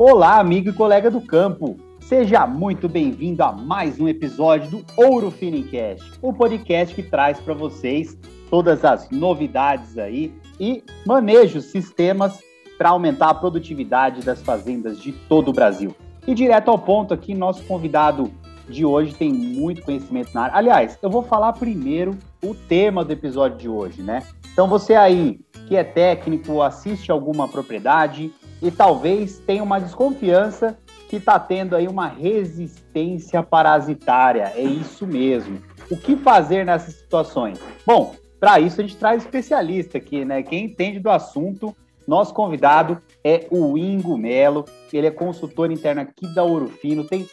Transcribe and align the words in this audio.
Olá, 0.00 0.38
amigo 0.38 0.68
e 0.68 0.72
colega 0.72 1.10
do 1.10 1.20
campo. 1.20 1.76
Seja 1.98 2.46
muito 2.46 2.88
bem-vindo 2.88 3.42
a 3.42 3.50
mais 3.50 3.98
um 3.98 4.06
episódio 4.06 4.70
do 4.70 4.86
Ouro 4.96 5.28
Finicast, 5.28 6.12
o 6.22 6.32
podcast 6.32 6.94
que 6.94 7.02
traz 7.02 7.40
para 7.40 7.52
vocês 7.52 8.16
todas 8.48 8.84
as 8.84 9.10
novidades 9.10 9.98
aí 9.98 10.32
e 10.60 10.84
maneja 11.04 11.58
os 11.58 11.72
sistemas 11.72 12.38
para 12.78 12.90
aumentar 12.90 13.30
a 13.30 13.34
produtividade 13.34 14.24
das 14.24 14.40
fazendas 14.40 15.00
de 15.00 15.10
todo 15.10 15.48
o 15.48 15.52
Brasil. 15.52 15.92
E 16.28 16.32
direto 16.32 16.70
ao 16.70 16.78
ponto 16.78 17.12
aqui, 17.12 17.34
nosso 17.34 17.64
convidado 17.64 18.30
de 18.68 18.84
hoje 18.84 19.12
tem 19.16 19.32
muito 19.32 19.82
conhecimento 19.82 20.30
na 20.32 20.42
área. 20.42 20.56
Aliás, 20.58 20.96
eu 21.02 21.10
vou 21.10 21.24
falar 21.24 21.54
primeiro 21.54 22.16
o 22.40 22.54
tema 22.54 23.04
do 23.04 23.12
episódio 23.12 23.58
de 23.58 23.68
hoje, 23.68 24.00
né? 24.00 24.22
Então 24.52 24.68
você 24.68 24.94
aí 24.94 25.40
que 25.66 25.76
é 25.76 25.84
técnico, 25.84 26.62
assiste 26.62 27.12
alguma 27.12 27.46
propriedade, 27.46 28.32
e 28.60 28.70
talvez 28.70 29.38
tenha 29.40 29.62
uma 29.62 29.78
desconfiança 29.78 30.78
que 31.08 31.16
está 31.16 31.38
tendo 31.38 31.74
aí 31.74 31.88
uma 31.88 32.06
resistência 32.06 33.42
parasitária. 33.42 34.52
É 34.54 34.62
isso 34.62 35.06
mesmo. 35.06 35.58
O 35.90 35.96
que 35.96 36.16
fazer 36.16 36.66
nessas 36.66 36.94
situações? 36.94 37.58
Bom, 37.86 38.14
para 38.38 38.60
isso 38.60 38.80
a 38.80 38.84
gente 38.84 38.96
traz 38.96 39.22
especialista 39.22 39.98
aqui, 39.98 40.24
né? 40.24 40.42
Quem 40.42 40.66
entende 40.66 40.98
do 41.00 41.10
assunto. 41.10 41.74
Nosso 42.06 42.32
convidado 42.32 42.98
é 43.22 43.46
o 43.50 43.76
Ingo 43.76 44.16
Melo. 44.16 44.64
Ele 44.92 45.06
é 45.06 45.10
consultor 45.10 45.70
interno 45.70 46.00
aqui 46.00 46.26
da 46.34 46.42
Ourofino, 46.42 47.04
tem 47.04 47.28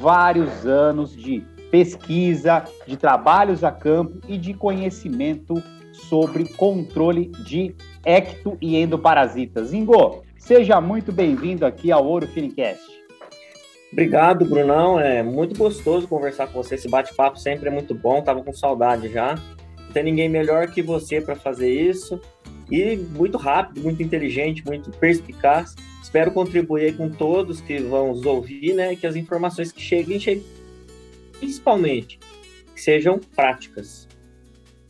vários 0.00 0.64
anos 0.64 1.16
de 1.16 1.40
pesquisa, 1.70 2.64
de 2.86 2.96
trabalhos 2.96 3.64
a 3.64 3.72
campo 3.72 4.20
e 4.28 4.38
de 4.38 4.54
conhecimento 4.54 5.60
sobre 5.92 6.44
controle 6.54 7.26
de 7.44 7.74
ecto 8.04 8.56
e 8.60 8.76
endoparasitas. 8.76 9.72
Ingo, 9.72 10.22
Seja 10.40 10.80
muito 10.80 11.12
bem-vindo 11.12 11.64
aqui 11.64 11.92
ao 11.92 12.04
Ouro 12.04 12.26
Finicast. 12.26 12.82
Obrigado, 13.92 14.44
Brunão. 14.44 14.98
É 14.98 15.22
muito 15.22 15.56
gostoso 15.56 16.08
conversar 16.08 16.48
com 16.48 16.60
você. 16.60 16.74
Esse 16.74 16.88
bate-papo 16.88 17.38
sempre 17.38 17.68
é 17.68 17.70
muito 17.70 17.94
bom. 17.94 18.22
Tava 18.22 18.42
com 18.42 18.52
saudade 18.52 19.12
já. 19.12 19.34
Não 19.34 19.92
tem 19.92 20.02
ninguém 20.02 20.28
melhor 20.28 20.68
que 20.68 20.82
você 20.82 21.20
para 21.20 21.36
fazer 21.36 21.70
isso. 21.70 22.20
E 22.70 22.96
muito 22.96 23.36
rápido, 23.36 23.82
muito 23.82 24.02
inteligente, 24.02 24.64
muito 24.64 24.90
perspicaz. 24.90 25.76
Espero 26.02 26.32
contribuir 26.32 26.96
com 26.96 27.08
todos 27.08 27.60
que 27.60 27.78
vão 27.78 28.08
nos 28.08 28.24
ouvir, 28.24 28.74
né? 28.74 28.96
Que 28.96 29.06
as 29.06 29.14
informações 29.14 29.70
que 29.70 29.80
cheguem, 29.80 30.18
cheguem 30.18 30.44
principalmente, 31.38 32.18
que 32.74 32.80
sejam 32.80 33.20
práticas. 33.36 34.08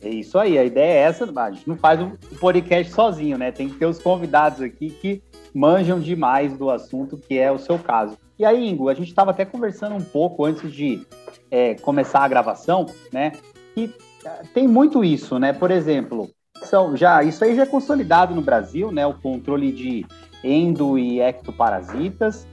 É 0.01 0.09
isso 0.09 0.39
aí, 0.39 0.57
a 0.57 0.63
ideia 0.63 0.93
é 0.93 1.01
essa, 1.03 1.31
a 1.35 1.51
gente 1.51 1.67
não 1.67 1.77
faz 1.77 2.01
o 2.01 2.17
podcast 2.39 2.91
sozinho, 2.91 3.37
né? 3.37 3.51
Tem 3.51 3.69
que 3.69 3.75
ter 3.75 3.85
os 3.85 3.99
convidados 3.99 4.59
aqui 4.59 4.89
que 4.89 5.21
manjam 5.53 5.99
demais 5.99 6.57
do 6.57 6.71
assunto, 6.71 7.17
que 7.17 7.37
é 7.37 7.51
o 7.51 7.59
seu 7.59 7.77
caso. 7.77 8.17
E 8.39 8.43
aí, 8.43 8.67
Ingo, 8.67 8.89
a 8.89 8.93
gente 8.95 9.09
estava 9.09 9.29
até 9.29 9.45
conversando 9.45 9.95
um 9.95 10.03
pouco 10.03 10.43
antes 10.43 10.73
de 10.73 11.05
é, 11.51 11.75
começar 11.75 12.21
a 12.21 12.27
gravação, 12.27 12.87
né? 13.13 13.33
E 13.77 13.93
é, 14.25 14.29
tem 14.53 14.67
muito 14.67 15.03
isso, 15.03 15.37
né? 15.37 15.53
Por 15.53 15.69
exemplo, 15.69 16.31
são 16.63 16.97
já 16.97 17.23
isso 17.23 17.43
aí 17.43 17.55
já 17.55 17.63
é 17.63 17.67
consolidado 17.67 18.33
no 18.33 18.41
Brasil, 18.41 18.91
né? 18.91 19.05
O 19.05 19.13
controle 19.13 19.71
de 19.71 20.05
endo 20.43 20.97
e 20.97 21.21
ectoparasitas 21.21 22.47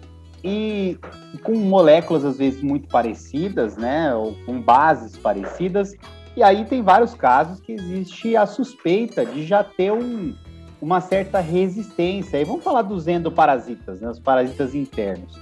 e 0.44 0.98
com 1.42 1.54
moléculas 1.54 2.24
às 2.24 2.38
vezes 2.38 2.62
muito 2.62 2.88
parecidas, 2.88 3.76
né? 3.76 4.14
Ou 4.14 4.34
com 4.44 4.60
bases 4.60 5.16
parecidas. 5.16 5.94
E 6.36 6.42
aí 6.42 6.64
tem 6.64 6.82
vários 6.82 7.14
casos 7.14 7.60
que 7.60 7.72
existe 7.72 8.36
a 8.36 8.46
suspeita 8.46 9.26
de 9.26 9.44
já 9.44 9.64
ter 9.64 9.92
um, 9.92 10.34
uma 10.80 11.00
certa 11.00 11.40
resistência. 11.40 12.40
E 12.40 12.44
vamos 12.44 12.62
falar 12.62 12.82
dos 12.82 13.08
endoparasitas, 13.08 14.00
né, 14.00 14.08
os 14.08 14.20
parasitas 14.20 14.74
internos. 14.74 15.38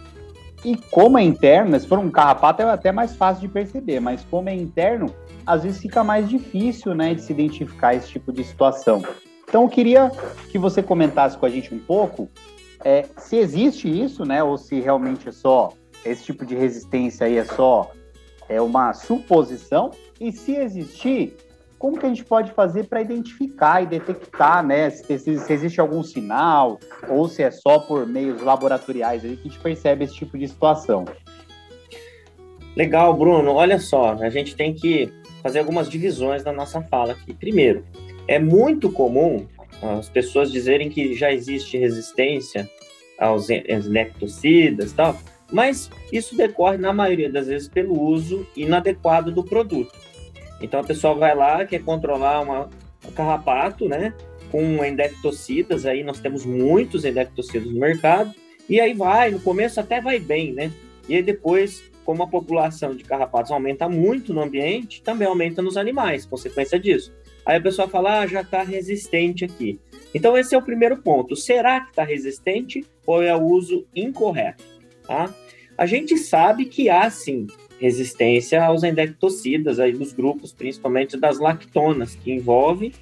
E 0.65 0.77
como 0.91 1.19
é 1.19 1.23
interno, 1.23 1.79
se 1.79 1.87
for 1.87 1.99
um 1.99 2.11
carrapato 2.11 2.63
é 2.63 2.65
até 2.65 2.91
mais 2.91 3.15
fácil 3.15 3.43
de 3.43 3.49
perceber, 3.49 4.01
mas 4.01 4.25
como 4.25 4.49
é 4.49 4.55
interno, 4.55 5.15
às 5.47 5.63
vezes 5.63 5.81
fica 5.81 6.03
mais 6.03 6.29
difícil 6.29 6.95
né, 6.95 7.15
de 7.15 7.23
se 7.23 7.33
identificar 7.33 7.95
esse 7.95 8.09
tipo 8.09 8.33
de 8.33 8.43
situação. 8.43 9.03
Então 9.49 9.63
eu 9.63 9.69
queria 9.69 10.11
que 10.51 10.59
você 10.59 10.83
comentasse 10.83 11.37
com 11.37 11.47
a 11.47 11.49
gente 11.49 11.73
um 11.73 11.79
pouco 11.79 12.29
é, 12.85 13.07
se 13.17 13.37
existe 13.37 13.89
isso, 13.89 14.25
né, 14.25 14.43
ou 14.43 14.59
se 14.59 14.81
realmente 14.81 15.29
é 15.29 15.33
só 15.33 15.73
esse 16.05 16.25
tipo 16.25 16.45
de 16.45 16.55
resistência 16.55 17.27
aí 17.27 17.37
é 17.37 17.45
só 17.45 17.91
é 18.49 18.61
uma 18.61 18.93
suposição, 18.93 19.91
e 20.21 20.33
se 20.33 20.57
existir, 20.57 21.37
como 21.79 21.99
que 21.99 22.07
a 22.07 22.09
gente 22.09 22.25
pode 22.25 22.53
fazer 22.53 22.85
para 22.85 23.03
identificar 23.03 23.83
e 23.83 23.87
detectar, 23.87 24.65
né, 24.65 24.89
se, 24.91 25.19
se, 25.19 25.53
existe 25.53 25.81
algum 25.81 26.03
sinal 26.03 26.81
ou 27.09 27.29
se 27.29 27.43
é 27.43 27.51
só 27.51 27.79
por 27.79 28.07
meios 28.07 28.41
laboratoriais 28.43 29.25
aí 29.25 29.37
que 29.37 29.49
a 29.49 29.51
gente 29.51 29.61
percebe 29.61 30.05
esse 30.05 30.15
tipo 30.15 30.39
de 30.39 30.49
situação? 30.49 31.05
Legal, 32.75 33.15
Bruno. 33.15 33.53
Olha 33.53 33.79
só, 33.79 34.13
a 34.13 34.29
gente 34.29 34.55
tem 34.55 34.75
que 34.75 35.13
fazer 35.43 35.61
algumas 35.61 35.89
divisões 35.89 36.45
na 36.45 36.53
nossa 36.53 36.83
fala 36.83 37.13
aqui. 37.13 37.33
Primeiro, 37.33 37.85
é 38.29 38.39
muito 38.39 38.91
comum 38.91 39.47
as 39.83 40.09
pessoas 40.09 40.51
dizerem 40.51 40.89
que 40.89 41.15
já 41.15 41.33
existe 41.33 41.77
resistência 41.77 42.69
aos 43.19 43.49
nectocidas 43.89 44.93
e 44.93 44.95
tal, 44.95 45.17
mas 45.51 45.91
isso 46.13 46.37
decorre, 46.37 46.77
na 46.77 46.93
maioria 46.93 47.31
das 47.31 47.47
vezes, 47.47 47.69
pelo 47.69 48.01
uso 48.01 48.47
inadequado 48.57 49.31
do 49.31 49.45
produto. 49.45 49.93
Então 50.61 50.81
a 50.81 50.85
pessoa 50.85 51.15
vai 51.15 51.35
lá, 51.35 51.65
quer 51.65 51.83
controlar 51.83 52.41
uma, 52.41 52.71
um 53.07 53.13
carrapato, 53.13 53.89
né? 53.89 54.15
Com 54.51 54.85
endectocidas, 54.85 55.85
aí 55.85 56.03
nós 56.03 56.21
temos 56.21 56.45
muitos 56.45 57.05
endectocidas 57.05 57.71
no 57.71 57.79
mercado, 57.79 58.33
e 58.69 58.81
aí 58.81 58.95
vai, 58.95 59.31
no 59.31 59.41
começo 59.41 59.81
até 59.81 60.01
vai 60.01 60.19
bem, 60.19 60.53
né? 60.53 60.73
E 61.09 61.15
aí 61.15 61.23
depois, 61.23 61.85
como 62.05 62.23
a 62.23 62.27
população 62.27 62.95
de 62.95 63.05
carrapatos 63.05 63.53
aumenta 63.53 63.89
muito 63.89 64.33
no 64.33 64.43
ambiente, 64.43 65.03
também 65.03 65.29
aumenta 65.29 65.63
nos 65.63 65.77
animais, 65.77 66.27
consequência 66.27 66.79
disso. 66.79 67.13
Aí 67.45 67.59
a 67.59 67.61
pessoa 67.61 67.87
fala, 67.87 68.21
ah, 68.21 68.27
já 68.27 68.41
está 68.41 68.63
resistente 68.63 69.45
aqui. 69.45 69.79
Então 70.13 70.37
esse 70.37 70.55
é 70.55 70.59
o 70.59 70.63
primeiro 70.63 70.97
ponto. 70.97 71.37
Será 71.37 71.81
que 71.81 71.91
está 71.91 72.03
resistente 72.03 72.85
ou 73.07 73.23
é 73.23 73.37
o 73.37 73.43
uso 73.43 73.87
incorreto? 73.95 74.65
Tá? 75.07 75.33
A 75.79 75.87
gente 75.87 76.17
sabe 76.17 76.65
que 76.65 76.89
há 76.89 77.09
sim 77.09 77.47
resistência 77.81 78.65
aos 78.65 78.83
endectocidas 78.83 79.79
aí 79.79 79.93
dos 79.93 80.13
grupos, 80.13 80.53
principalmente 80.53 81.17
das 81.17 81.39
lactonas, 81.39 82.15
que 82.15 82.33
envolve 82.33 82.93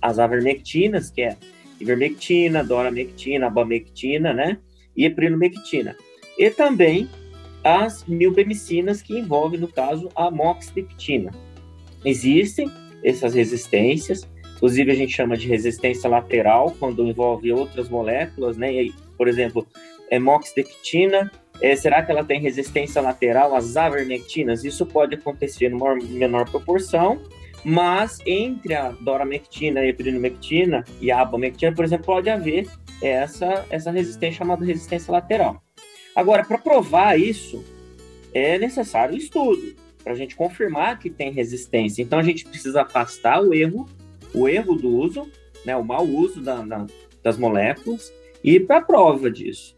as 0.00 0.18
avermectinas, 0.18 1.10
que 1.10 1.22
é 1.22 1.36
ivermectina, 1.80 2.62
doramectina, 2.64 3.46
abamectina, 3.46 4.32
né? 4.32 4.58
E 4.96 5.04
eprinomectina. 5.04 5.96
E 6.38 6.50
também 6.50 7.08
as 7.62 8.04
milbemicinas, 8.04 9.00
que 9.00 9.18
envolvem, 9.18 9.58
no 9.58 9.68
caso, 9.68 10.08
a 10.14 10.30
moxidectina. 10.30 11.32
Existem 12.04 12.70
essas 13.02 13.34
resistências, 13.34 14.28
inclusive 14.56 14.92
a 14.92 14.94
gente 14.94 15.14
chama 15.14 15.36
de 15.36 15.48
resistência 15.48 16.08
lateral, 16.08 16.74
quando 16.78 17.06
envolve 17.06 17.50
outras 17.52 17.88
moléculas, 17.88 18.56
né? 18.56 18.72
E, 18.72 18.92
por 19.16 19.28
exemplo, 19.28 19.66
é 20.10 20.18
moxidectina 20.18 21.30
é, 21.60 21.76
será 21.76 22.02
que 22.02 22.10
ela 22.10 22.24
tem 22.24 22.40
resistência 22.40 23.00
lateral 23.00 23.54
às 23.54 23.76
avermectinas? 23.76 24.64
Isso 24.64 24.84
pode 24.84 25.14
acontecer 25.14 25.70
em 25.72 26.18
menor 26.18 26.50
proporção, 26.50 27.22
mas 27.64 28.18
entre 28.26 28.74
a 28.74 28.90
doramectina, 28.90 29.80
a 29.80 29.86
epinomectina 29.86 30.84
e 31.00 31.10
a 31.10 31.20
abamectina, 31.20 31.74
por 31.74 31.84
exemplo, 31.84 32.06
pode 32.06 32.28
haver 32.28 32.68
essa, 33.00 33.64
essa 33.70 33.90
resistência 33.90 34.38
chamada 34.38 34.64
resistência 34.64 35.10
lateral. 35.12 35.62
Agora, 36.14 36.44
para 36.44 36.58
provar 36.58 37.18
isso, 37.18 37.64
é 38.32 38.58
necessário 38.58 39.16
estudo 39.16 39.74
para 40.02 40.12
a 40.12 40.16
gente 40.16 40.36
confirmar 40.36 40.98
que 40.98 41.08
tem 41.08 41.32
resistência. 41.32 42.02
Então, 42.02 42.18
a 42.18 42.22
gente 42.22 42.44
precisa 42.44 42.82
afastar 42.82 43.40
o 43.40 43.54
erro, 43.54 43.88
o 44.34 44.46
erro 44.46 44.74
do 44.74 44.88
uso, 44.88 45.30
né, 45.64 45.74
o 45.74 45.82
mau 45.82 46.04
uso 46.04 46.42
da, 46.42 46.60
da, 46.62 46.86
das 47.22 47.38
moléculas, 47.38 48.12
e 48.42 48.60
para 48.60 48.78
a 48.78 48.82
prova 48.82 49.30
disso. 49.30 49.74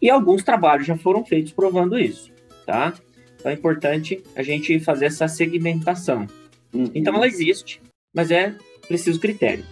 E 0.00 0.10
alguns 0.10 0.42
trabalhos 0.42 0.86
já 0.86 0.96
foram 0.96 1.24
feitos 1.24 1.52
provando 1.52 1.98
isso, 1.98 2.30
tá? 2.64 2.94
Então 3.38 3.50
é 3.50 3.54
importante 3.54 4.22
a 4.34 4.42
gente 4.42 4.78
fazer 4.80 5.06
essa 5.06 5.28
segmentação. 5.28 6.26
Uhum. 6.72 6.90
Então 6.94 7.14
ela 7.14 7.26
existe, 7.26 7.80
mas 8.14 8.30
é 8.30 8.54
preciso 8.86 9.20
critério. 9.20 9.64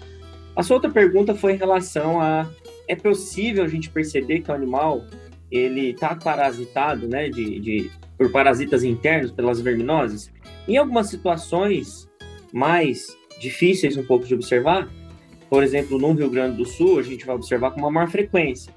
A 0.57 0.63
sua 0.63 0.77
outra 0.77 0.91
pergunta 0.91 1.35
foi 1.35 1.55
em 1.55 1.57
relação 1.57 2.21
a 2.21 2.49
é 2.87 2.95
possível 2.95 3.65
a 3.65 3.69
gente 3.69 3.91
perceber 3.91 4.41
que 4.41 4.51
o 4.51 4.55
animal 4.55 5.05
ele 5.51 5.91
está 5.91 6.15
parasitado, 6.15 7.09
né, 7.09 7.29
de, 7.29 7.61
de, 7.61 7.91
por 8.19 8.31
parasitas 8.31 8.83
internos, 8.85 9.31
pelas 9.31 9.61
verminoses? 9.61 10.31
Em 10.67 10.77
algumas 10.77 11.09
situações 11.09 12.09
mais 12.53 13.17
difíceis 13.41 13.97
um 13.97 14.05
pouco 14.05 14.27
de 14.27 14.35
observar, 14.35 14.89
por 15.49 15.63
exemplo, 15.63 15.99
no 15.99 16.13
Rio 16.13 16.31
Grande 16.31 16.57
do 16.57 16.65
Sul, 16.65 16.99
a 16.99 17.03
gente 17.03 17.25
vai 17.25 17.35
observar 17.35 17.71
com 17.71 17.81
uma 17.81 17.91
maior 17.91 18.09
frequência. 18.09 18.73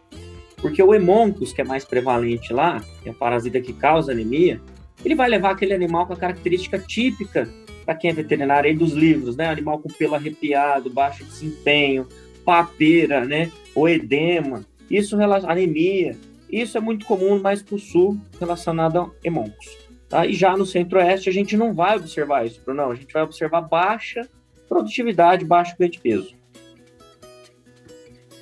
Porque 0.61 0.81
o 0.81 0.93
hemoncus, 0.93 1.53
que 1.53 1.61
é 1.61 1.63
mais 1.63 1.85
prevalente 1.85 2.51
lá, 2.51 2.83
que 3.01 3.09
é 3.09 3.11
o 3.11 3.15
parasita 3.15 3.61
que 3.61 3.73
causa 3.73 4.11
anemia, 4.11 4.59
ele 5.05 5.15
vai 5.15 5.29
levar 5.29 5.51
aquele 5.51 5.73
animal 5.73 6.07
com 6.07 6.13
a 6.13 6.17
característica 6.17 6.79
típica 6.79 7.47
para 7.85 7.95
quem 7.95 8.09
é 8.09 8.13
veterinário 8.13 8.69
aí 8.69 8.75
dos 8.75 8.91
livros, 8.93 9.35
né? 9.35 9.47
Animal 9.47 9.79
com 9.79 9.87
pelo 9.89 10.15
arrepiado, 10.15 10.89
baixo 10.89 11.23
desempenho, 11.23 12.07
papeira, 12.43 13.23
né? 13.23 13.51
O 13.73 13.87
edema, 13.87 14.65
isso 14.89 15.15
anemia. 15.21 16.17
Isso 16.51 16.77
é 16.77 16.81
muito 16.81 17.05
comum 17.05 17.39
mais 17.39 17.61
para 17.61 17.75
o 17.75 17.79
sul, 17.79 18.17
relacionado 18.39 18.99
a 18.99 19.11
hemoncos. 19.23 19.77
Tá? 20.09 20.25
E 20.25 20.33
já 20.33 20.55
no 20.55 20.65
centro-oeste, 20.65 21.29
a 21.29 21.33
gente 21.33 21.57
não 21.57 21.73
vai 21.73 21.97
observar 21.97 22.45
isso, 22.45 22.61
não. 22.67 22.91
A 22.91 22.95
gente 22.95 23.13
vai 23.13 23.23
observar 23.23 23.61
baixa 23.61 24.27
produtividade, 24.67 25.45
baixo 25.45 25.75
ganho 25.77 25.91
de 25.91 25.99
peso. 25.99 26.35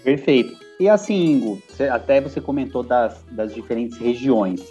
Perfeito. 0.03 0.64
E 0.79 0.89
assim, 0.89 1.33
Ingo, 1.33 1.61
até 1.91 2.19
você 2.19 2.41
comentou 2.41 2.83
das, 2.83 3.23
das 3.31 3.53
diferentes 3.53 3.97
regiões. 3.97 4.61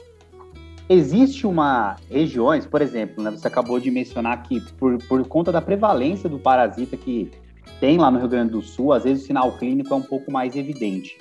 Existe 0.89 1.47
uma 1.47 1.97
regiões, 2.11 2.67
por 2.67 2.83
exemplo, 2.83 3.25
né, 3.25 3.31
você 3.31 3.49
acabou 3.49 3.81
de 3.81 3.91
mencionar 3.91 4.43
que 4.43 4.61
por, 4.73 4.99
por 5.05 5.27
conta 5.27 5.51
da 5.51 5.62
prevalência 5.62 6.29
do 6.29 6.39
parasita 6.39 6.95
que 6.95 7.31
tem 7.81 7.97
lá 7.97 8.11
no 8.11 8.19
Rio 8.19 8.29
Grande 8.29 8.53
do 8.53 8.61
Sul, 8.61 8.93
às 8.93 9.05
vezes 9.05 9.25
o 9.25 9.27
sinal 9.27 9.53
clínico 9.53 9.95
é 9.95 9.97
um 9.97 10.03
pouco 10.03 10.31
mais 10.31 10.55
evidente. 10.55 11.17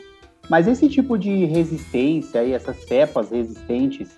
Mas 0.50 0.68
esse 0.68 0.90
tipo 0.90 1.18
de 1.18 1.46
resistência 1.46 2.44
e 2.44 2.52
essas 2.52 2.76
cepas 2.84 3.32
resistentes, 3.32 4.10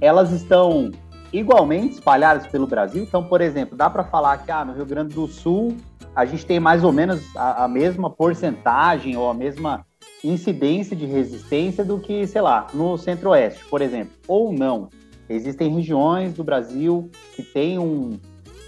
elas 0.00 0.32
estão 0.32 0.90
igualmente 1.32 1.94
espalhadas 1.94 2.46
pelo 2.46 2.66
Brasil. 2.66 3.02
Então, 3.02 3.22
por 3.22 3.40
exemplo, 3.40 3.76
dá 3.76 3.88
para 3.88 4.04
falar 4.04 4.38
que 4.38 4.50
ah, 4.50 4.64
no 4.64 4.72
Rio 4.72 4.86
Grande 4.86 5.14
do 5.14 5.28
Sul 5.28 5.76
a 6.14 6.24
gente 6.24 6.44
tem 6.44 6.58
mais 6.58 6.82
ou 6.82 6.92
menos 6.92 7.24
a, 7.36 7.64
a, 7.64 7.68
mesma 7.68 8.10
porcentagem 8.10 9.16
ou 9.16 9.30
a 9.30 9.34
mesma 9.34 9.86
incidência 10.22 10.96
de 10.96 11.06
resistência 11.06 11.84
do 11.84 11.98
que, 11.98 12.26
sei 12.26 12.40
lá, 12.40 12.66
no 12.74 12.96
Centro-Oeste, 12.96 13.64
por 13.66 13.80
exemplo, 13.80 14.12
ou 14.26 14.52
não. 14.52 14.88
Existem 15.28 15.74
regiões 15.74 16.32
do 16.32 16.42
Brasil 16.42 17.10
que 17.34 17.42
têm 17.42 17.78
um 17.78 18.18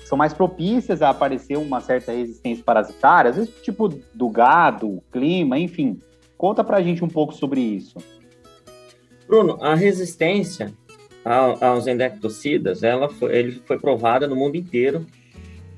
são 0.05 0.19
mais 0.19 0.35
propícias 0.35 1.03
a 1.03 1.11
aparecer 1.11 1.57
uma 1.57 1.81
certa 1.81 2.11
resistência 2.11 2.65
parasitária, 2.65 3.31
às 3.31 3.37
vezes 3.37 3.55
tipo 3.63 3.89
do 4.13 4.29
gado, 4.29 5.01
clima, 5.13 5.57
enfim. 5.57 6.01
Conta 6.37 6.65
pra 6.65 6.83
gente 6.83 7.05
um 7.05 7.09
pouco 7.09 7.33
sobre 7.33 7.61
isso. 7.61 7.97
Bruno, 9.29 9.57
a 9.61 9.77
resistência 9.77 10.75
aos 11.61 11.87
endectocidas, 11.87 12.83
ela 12.83 13.09
foi, 13.09 13.37
ele 13.37 13.63
foi 13.65 13.79
provada 13.79 14.27
no 14.27 14.35
mundo 14.35 14.57
inteiro. 14.57 15.07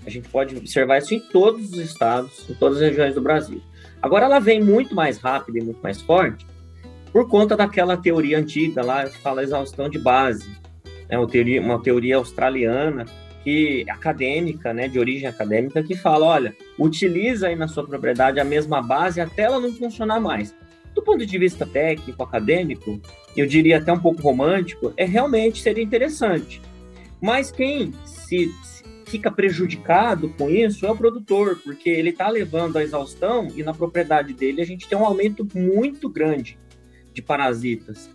A 0.07 0.09
gente 0.09 0.31
pode 0.31 0.57
observar 0.57 0.97
isso 0.97 1.15
em 1.15 1.21
todos 1.21 1.71
os 1.73 1.79
estados, 1.79 2.49
em 2.49 2.55
todas 2.55 2.79
as 2.79 2.85
regiões 2.85 3.15
do 3.15 3.21
Brasil. 3.21 3.61
Agora, 4.01 4.25
ela 4.27 4.41
vem 4.41 4.63
muito 4.63 4.95
mais 4.95 5.19
rápida 5.19 5.59
e 5.59 5.63
muito 5.63 5.81
mais 5.83 6.01
forte 6.01 6.47
por 7.13 7.29
conta 7.29 7.57
daquela 7.57 7.97
teoria 7.97 8.39
antiga 8.39 8.83
lá, 8.83 9.05
que 9.05 9.19
fala 9.19 9.43
exaustão 9.43 9.89
de 9.89 9.99
base. 9.99 10.51
É 11.09 11.19
uma 11.19 11.29
teoria, 11.29 11.61
uma 11.61 11.81
teoria 11.81 12.17
australiana 12.17 13.05
que 13.45 13.85
acadêmica, 13.91 14.73
né, 14.73 14.89
de 14.89 14.99
origem 14.99 15.29
acadêmica, 15.29 15.83
que 15.83 15.97
fala, 15.97 16.27
olha, 16.27 16.57
utiliza 16.79 17.49
aí 17.49 17.57
na 17.57 17.69
sua 17.69 17.85
propriedade 17.85 18.41
a 18.41 18.45
mesma 18.45 18.81
base 18.81 19.21
até 19.21 19.43
ela 19.43 19.61
não 19.61 19.73
funcionar 19.73 20.21
mais. 20.21 20.55
Do 20.95 21.03
ponto 21.03 21.27
de 21.27 21.39
vista 21.39 21.67
técnico, 21.67 22.23
acadêmico, 22.23 23.01
eu 23.37 23.47
diria 23.47 23.79
até 23.79 23.93
um 23.93 23.99
pouco 23.99 24.23
romântico, 24.23 24.93
é 24.97 25.05
realmente 25.05 25.61
seria 25.61 25.83
interessante. 25.83 26.63
Mas 27.21 27.51
quem 27.51 27.93
se, 28.05 28.49
se 28.63 28.72
fica 29.13 29.31
prejudicado 29.31 30.31
com 30.31 30.49
isso 30.49 30.87
é 30.87 30.91
o 30.91 30.97
produtor, 30.97 31.61
porque 31.63 31.91
ele 31.91 32.09
está 32.09 32.31
levando 32.31 32.79
a 32.79 32.83
exaustão 32.83 33.49
e 33.55 33.63
na 33.63 33.75
propriedade 33.75 34.33
dele 34.33 34.63
a 34.63 34.65
gente 34.65 34.89
tem 34.89 34.97
um 34.97 35.05
aumento 35.05 35.47
muito 35.55 36.09
grande 36.09 36.59
de 37.13 37.21
parasitas, 37.21 38.09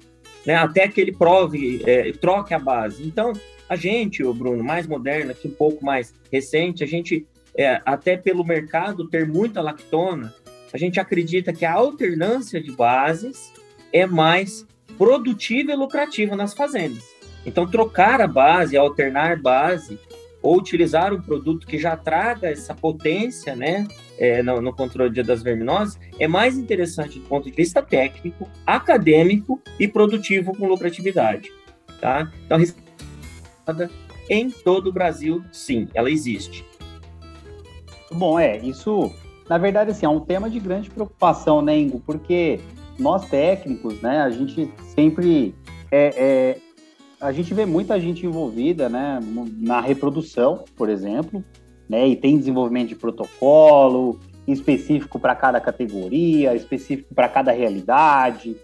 né? 0.44 0.56
Até 0.56 0.88
que 0.88 1.00
ele 1.00 1.12
prove, 1.12 1.84
é, 1.86 2.12
troque 2.14 2.52
a 2.52 2.58
base. 2.58 3.06
Então, 3.06 3.32
a 3.70 3.76
gente, 3.76 4.24
o 4.24 4.34
Bruno, 4.34 4.64
mais 4.64 4.88
moderno, 4.88 5.30
aqui 5.30 5.48
um 5.48 5.52
pouco 5.52 5.86
mais 5.86 6.16
recente, 6.32 6.84
a 6.84 6.88
gente, 6.88 7.28
é, 7.56 7.80
até 7.86 8.18
pelo 8.18 8.44
mercado 8.44 9.08
ter 9.08 9.28
muita 9.28 9.62
lactona, 9.62 10.34
a 10.74 10.78
gente 10.80 11.00
acredita 11.00 11.54
que 11.54 11.64
a 11.64 11.74
alternância 11.74 12.60
de 12.60 12.72
bases 12.72 13.54
é 13.94 14.08
mais 14.08 14.66
produtiva 14.98 15.74
e 15.74 15.76
lucrativa 15.76 16.36
nas 16.36 16.56
fazendas. 16.56 17.04
Então, 17.46 17.68
trocar 17.68 18.20
a 18.20 18.28
base, 18.28 18.76
alternar 18.76 19.40
base, 19.40 20.00
ou 20.48 20.58
utilizar 20.58 21.14
um 21.14 21.22
produto 21.22 21.68
que 21.68 21.78
já 21.78 21.98
traga 21.98 22.48
essa 22.48 22.74
potência 22.74 23.54
né, 23.54 23.86
é, 24.18 24.42
no, 24.42 24.62
no, 24.62 24.74
controle 24.74 25.22
das 25.22 25.44
verminoses, 25.44 26.00
é 26.18 26.26
mais 26.26 26.58
interessante 26.58 27.20
do 27.20 27.28
ponto 27.28 27.50
de 27.50 27.52
vista 27.52 27.82
técnico, 27.82 28.48
acadêmico 28.66 29.62
e 29.78 29.90
produtivo 29.90 30.56
com 30.56 30.66
lucratividade. 30.66 31.52
Tá? 32.00 32.32
Então, 32.46 32.64
em 34.30 34.50
todo 34.50 34.88
o 34.88 34.94
Brasil, 34.94 35.44
sim, 35.52 35.90
ela 35.94 36.10
existe. 36.10 36.64
Bom, 38.10 38.40
é, 38.40 38.58
isso, 38.60 39.14
na 39.50 39.58
verdade, 39.58 39.92
assim, 39.92 40.06
é 40.06 40.10
um 40.10 40.22
tema 40.22 40.50
de 40.50 40.62
grande 40.62 40.90
preocupação, 40.90 41.62
né, 41.62 41.78
Ingo? 41.78 42.02
Porque 42.06 42.62
nós 42.98 43.28
técnicos, 43.28 44.00
né, 44.02 44.22
a 44.22 44.30
gente 44.30 44.72
sempre 44.96 45.54
é, 45.92 46.14
é, 46.16 46.67
a 47.20 47.32
gente 47.32 47.54
vê 47.54 47.66
muita 47.66 48.00
gente 48.00 48.26
envolvida, 48.26 48.88
né, 48.88 49.20
na 49.58 49.82
reprodução, 49.82 50.64
por 50.76 50.90
exemplo, 50.90 51.44
né, 51.90 52.08
e 52.08 52.16
tem 52.16 52.38
desenvolvimento 52.38 52.90
de 52.90 52.96
protocolo 52.96 54.20
específico 54.48 55.20
para 55.20 55.36
cada 55.36 55.60
categoria, 55.60 56.56
específico 56.56 57.14
para 57.14 57.28
cada 57.28 57.52
realidade, 57.52 58.56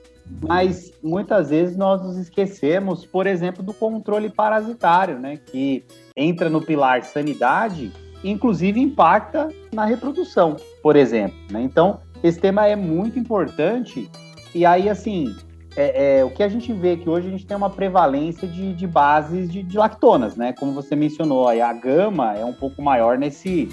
mas 0.41 0.93
muitas 1.03 1.49
vezes 1.49 1.75
nós 1.75 2.01
nos 2.01 2.17
esquecemos, 2.17 3.05
por 3.05 3.27
exemplo, 3.27 3.61
do 3.61 3.73
controle 3.73 4.29
parasitário, 4.29 5.19
né, 5.19 5.37
que 5.37 5.83
entra 6.15 6.49
no 6.49 6.61
pilar 6.61 7.03
sanidade, 7.03 7.91
inclusive 8.23 8.79
impacta 8.79 9.49
na 9.73 9.83
reprodução, 9.83 10.55
por 10.81 10.95
exemplo. 10.95 11.35
Né? 11.51 11.61
Então, 11.63 11.99
esse 12.23 12.39
tema 12.39 12.65
é 12.67 12.75
muito 12.75 13.19
importante 13.19 14.09
e 14.55 14.65
aí, 14.65 14.87
assim, 14.87 15.35
é, 15.75 16.19
é, 16.19 16.25
o 16.25 16.29
que 16.29 16.43
a 16.43 16.47
gente 16.47 16.71
vê 16.71 16.95
que 16.97 17.09
hoje 17.09 17.27
a 17.27 17.31
gente 17.31 17.45
tem 17.45 17.57
uma 17.57 17.69
prevalência 17.69 18.47
de, 18.47 18.73
de 18.73 18.85
bases 18.85 19.51
de, 19.51 19.63
de, 19.63 19.77
lactonas, 19.77 20.35
né? 20.35 20.53
Como 20.53 20.71
você 20.71 20.95
mencionou, 20.95 21.47
a 21.47 21.73
gama 21.73 22.35
é 22.37 22.45
um 22.45 22.53
pouco 22.53 22.81
maior 22.81 23.17
nesse, 23.17 23.69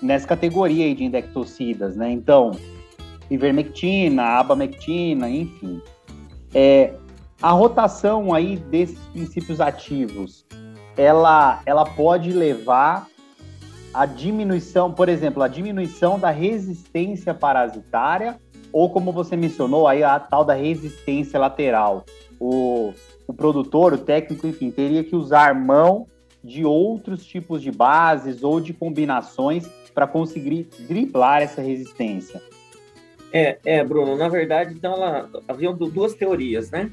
nessa 0.00 0.26
categoria 0.26 0.86
aí 0.86 0.94
de 0.94 1.04
indectocidas, 1.04 1.96
né? 1.96 2.10
Então, 2.10 2.52
ivermectina, 3.30 4.22
abamectina, 4.38 5.28
enfim. 5.28 5.82
É, 6.54 6.94
a 7.42 7.50
rotação 7.50 8.32
aí 8.32 8.56
desses 8.56 8.98
princípios 9.08 9.60
ativos, 9.60 10.46
ela, 10.96 11.60
ela 11.66 11.84
pode 11.84 12.32
levar 12.32 13.06
a 13.92 14.06
diminuição, 14.06 14.90
por 14.90 15.10
exemplo, 15.10 15.42
a 15.42 15.48
diminuição 15.48 16.18
da 16.18 16.30
resistência 16.30 17.34
parasitária 17.34 18.40
ou 18.74 18.90
como 18.90 19.12
você 19.12 19.36
mencionou, 19.36 19.86
aí 19.86 20.02
a 20.02 20.18
tal 20.18 20.44
da 20.44 20.52
resistência 20.52 21.38
lateral. 21.38 22.04
O, 22.40 22.92
o 23.24 23.32
produtor, 23.32 23.92
o 23.92 23.98
técnico, 23.98 24.48
enfim, 24.48 24.68
teria 24.68 25.04
que 25.04 25.14
usar 25.14 25.54
mão 25.54 26.08
de 26.42 26.64
outros 26.64 27.24
tipos 27.24 27.62
de 27.62 27.70
bases 27.70 28.42
ou 28.42 28.60
de 28.60 28.74
combinações 28.74 29.64
para 29.94 30.08
conseguir 30.08 30.68
driblar 30.88 31.40
essa 31.40 31.62
resistência. 31.62 32.42
É, 33.32 33.58
é, 33.64 33.84
Bruno, 33.84 34.16
na 34.16 34.28
verdade, 34.28 34.74
então, 34.74 34.92
ela, 34.94 35.30
havia 35.46 35.72
duas 35.72 36.14
teorias, 36.14 36.72
né? 36.72 36.90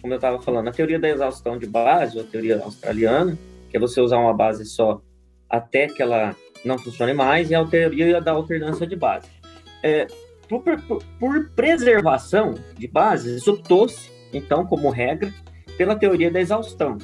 Como 0.00 0.14
eu 0.14 0.16
estava 0.16 0.40
falando, 0.40 0.68
a 0.68 0.72
teoria 0.72 0.98
da 0.98 1.10
exaustão 1.10 1.58
de 1.58 1.66
base, 1.66 2.18
a 2.18 2.24
teoria 2.24 2.62
australiana, 2.64 3.38
que 3.68 3.76
é 3.76 3.80
você 3.80 4.00
usar 4.00 4.16
uma 4.16 4.32
base 4.32 4.64
só 4.64 5.02
até 5.48 5.88
que 5.88 6.02
ela 6.02 6.34
não 6.64 6.78
funcione 6.78 7.12
mais, 7.12 7.50
e 7.50 7.54
a 7.54 7.62
teoria 7.66 8.18
da 8.18 8.32
alternância 8.32 8.86
de 8.86 8.96
base. 8.96 9.28
É, 9.82 10.06
por, 10.48 10.62
por, 10.62 11.02
por 11.18 11.50
preservação 11.50 12.54
de 12.76 12.88
bases, 12.88 13.46
optou-se, 13.46 14.10
então, 14.32 14.66
como 14.66 14.90
regra, 14.90 15.32
pela 15.76 15.94
teoria 15.94 16.30
da 16.30 16.40
exaustão. 16.40 16.98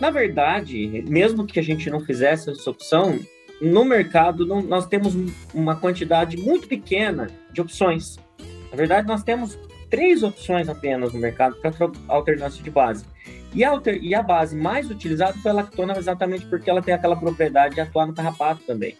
Na 0.00 0.10
verdade, 0.10 1.04
mesmo 1.08 1.46
que 1.46 1.60
a 1.60 1.62
gente 1.62 1.88
não 1.90 2.00
fizesse 2.00 2.50
essa 2.50 2.70
opção, 2.70 3.18
no 3.60 3.84
mercado 3.84 4.46
não, 4.46 4.60
nós 4.60 4.86
temos 4.86 5.14
uma 5.52 5.76
quantidade 5.76 6.36
muito 6.36 6.66
pequena 6.66 7.28
de 7.52 7.60
opções. 7.60 8.18
Na 8.70 8.76
verdade, 8.76 9.06
nós 9.06 9.22
temos 9.22 9.58
três 9.88 10.22
opções 10.22 10.68
apenas 10.68 11.12
no 11.12 11.20
mercado 11.20 11.56
para 11.56 11.72
alternância 12.08 12.62
de 12.62 12.70
base. 12.70 13.04
E 13.54 13.62
a, 13.62 13.70
alter, 13.70 14.02
e 14.02 14.12
a 14.14 14.22
base 14.22 14.56
mais 14.56 14.90
utilizada 14.90 15.34
foi 15.34 15.52
a 15.52 15.54
lactona, 15.54 15.96
exatamente 15.96 16.44
porque 16.46 16.68
ela 16.68 16.82
tem 16.82 16.92
aquela 16.92 17.14
propriedade 17.14 17.76
de 17.76 17.80
atuar 17.80 18.06
no 18.06 18.12
carrapato 18.12 18.62
também. 18.66 18.96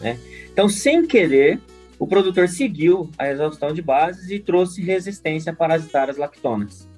Né? 0.00 0.18
Então, 0.52 0.68
sem 0.68 1.06
querer, 1.06 1.58
o 1.98 2.06
produtor 2.06 2.48
seguiu 2.48 3.10
a 3.18 3.28
exaustão 3.28 3.72
de 3.72 3.80
bases 3.80 4.30
e 4.30 4.38
trouxe 4.38 4.82
resistência 4.82 5.52
parasitária 5.52 6.10
às 6.10 6.18
lactonas. 6.18 6.88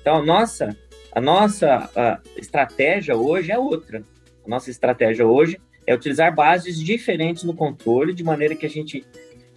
Então, 0.00 0.16
a 0.16 0.22
nossa, 0.22 0.76
a 1.12 1.20
nossa 1.20 1.90
a 1.96 2.20
estratégia 2.36 3.16
hoje 3.16 3.50
é 3.50 3.58
outra. 3.58 4.02
A 4.44 4.48
nossa 4.48 4.70
estratégia 4.70 5.26
hoje 5.26 5.58
é 5.86 5.94
utilizar 5.94 6.34
bases 6.34 6.78
diferentes 6.78 7.44
no 7.44 7.54
controle, 7.54 8.12
de 8.12 8.22
maneira 8.22 8.54
que 8.54 8.66
a 8.66 8.70
gente 8.70 9.04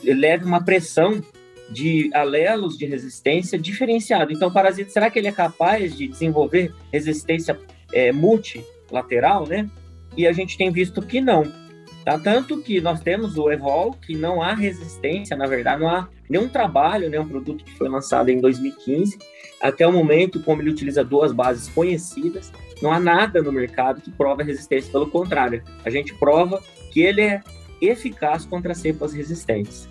leve 0.04 0.46
uma 0.46 0.64
pressão 0.64 1.22
de 1.70 2.12
alelos 2.14 2.78
de 2.78 2.86
resistência 2.86 3.58
diferenciado. 3.58 4.32
Então, 4.32 4.50
o 4.50 4.52
parasita, 4.52 4.92
será 4.92 5.10
que 5.10 5.18
ele 5.18 5.28
é 5.28 5.32
capaz 5.32 5.96
de 5.96 6.08
desenvolver 6.08 6.74
resistência 6.94 7.60
é, 7.92 8.12
multilateral, 8.12 9.48
né? 9.48 9.70
E 10.16 10.28
a 10.28 10.32
gente 10.32 10.58
tem 10.58 10.72
visto 10.72 11.02
que 11.02 11.20
não. 11.20 11.65
Tá? 12.06 12.20
Tanto 12.20 12.62
que 12.62 12.80
nós 12.80 13.00
temos 13.00 13.36
o 13.36 13.52
Evol, 13.52 13.94
que 13.94 14.16
não 14.16 14.40
há 14.40 14.54
resistência, 14.54 15.36
na 15.36 15.48
verdade, 15.48 15.82
não 15.82 15.90
há 15.90 16.08
nenhum 16.30 16.48
trabalho, 16.48 17.10
nenhum 17.10 17.28
produto 17.28 17.66
que 17.66 17.76
foi 17.76 17.90
lançado 17.90 18.30
em 18.30 18.40
2015, 18.40 19.18
até 19.60 19.88
o 19.88 19.92
momento, 19.92 20.40
como 20.40 20.62
ele 20.62 20.70
utiliza 20.70 21.04
duas 21.04 21.32
bases 21.32 21.68
conhecidas, 21.68 22.54
não 22.80 22.92
há 22.92 23.00
nada 23.00 23.42
no 23.42 23.52
mercado 23.52 24.02
que 24.02 24.12
prova 24.12 24.44
resistência, 24.44 24.92
pelo 24.92 25.10
contrário, 25.10 25.64
a 25.84 25.90
gente 25.90 26.14
prova 26.14 26.62
que 26.92 27.02
ele 27.02 27.22
é 27.22 27.42
eficaz 27.82 28.46
contra 28.46 28.76
cepas 28.76 29.12
resistentes. 29.12 29.90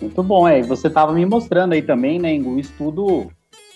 Muito 0.00 0.22
bom, 0.22 0.46
é. 0.46 0.62
Você 0.62 0.86
estava 0.86 1.12
me 1.12 1.26
mostrando 1.26 1.72
aí 1.72 1.82
também, 1.82 2.20
né, 2.20 2.32
um 2.34 2.60
estudo 2.60 3.28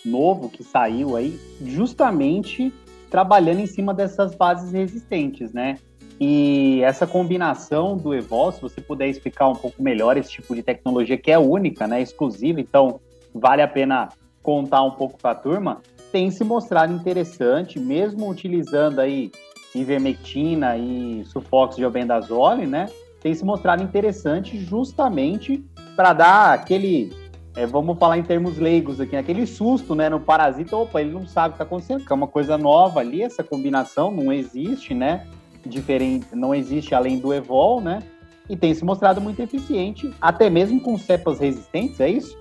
novo 0.04 0.48
que 0.48 0.62
saiu 0.62 1.16
aí, 1.16 1.40
justamente 1.64 2.72
trabalhando 3.10 3.60
em 3.60 3.66
cima 3.66 3.92
dessas 3.92 4.34
bases 4.36 4.70
resistentes, 4.70 5.52
né? 5.52 5.76
E 6.18 6.80
essa 6.82 7.06
combinação 7.06 7.96
do 7.96 8.14
Evol, 8.14 8.50
se 8.50 8.60
você 8.60 8.80
puder 8.80 9.08
explicar 9.08 9.48
um 9.48 9.54
pouco 9.54 9.82
melhor 9.82 10.16
esse 10.16 10.30
tipo 10.30 10.54
de 10.54 10.62
tecnologia 10.62 11.16
que 11.16 11.30
é 11.30 11.38
única, 11.38 11.86
né, 11.86 12.00
exclusiva, 12.00 12.60
então 12.60 13.00
vale 13.34 13.60
a 13.60 13.68
pena 13.68 14.08
contar 14.42 14.82
um 14.82 14.92
pouco 14.92 15.18
para 15.18 15.32
a 15.32 15.34
turma, 15.34 15.82
tem 16.10 16.30
se 16.30 16.42
mostrado 16.44 16.92
interessante, 16.92 17.78
mesmo 17.78 18.30
utilizando 18.30 19.00
aí 19.00 19.30
ivermectina 19.74 20.76
e 20.78 21.22
sulfox 21.26 21.76
de 21.76 21.84
albendazole, 21.84 22.66
né? 22.66 22.86
Tem 23.20 23.34
se 23.34 23.44
mostrado 23.44 23.82
interessante 23.82 24.58
justamente 24.58 25.62
para 25.94 26.12
dar 26.12 26.54
aquele, 26.54 27.12
é, 27.54 27.66
vamos 27.66 27.98
falar 27.98 28.16
em 28.16 28.22
termos 28.22 28.56
leigos 28.56 29.00
aqui, 29.00 29.16
aquele 29.16 29.46
susto, 29.46 29.94
né, 29.94 30.08
no 30.08 30.20
parasita, 30.20 30.76
opa, 30.76 31.00
ele 31.00 31.10
não 31.10 31.26
sabe 31.26 31.48
o 31.48 31.50
que 31.50 31.54
está 31.56 31.64
acontecendo, 31.64 32.06
que 32.06 32.12
é 32.12 32.14
uma 32.14 32.28
coisa 32.28 32.56
nova 32.56 33.00
ali, 33.00 33.22
essa 33.22 33.42
combinação 33.42 34.10
não 34.10 34.32
existe, 34.32 34.94
né? 34.94 35.26
Diferente, 35.66 36.26
não 36.32 36.54
existe 36.54 36.94
além 36.94 37.18
do 37.18 37.32
Evol, 37.32 37.80
né? 37.80 38.02
E 38.48 38.56
tem 38.56 38.74
se 38.74 38.84
mostrado 38.84 39.20
muito 39.20 39.40
eficiente, 39.42 40.10
até 40.20 40.48
mesmo 40.48 40.80
com 40.80 40.96
cepas 40.96 41.40
resistentes, 41.40 41.98
é 42.00 42.08
isso? 42.08 42.38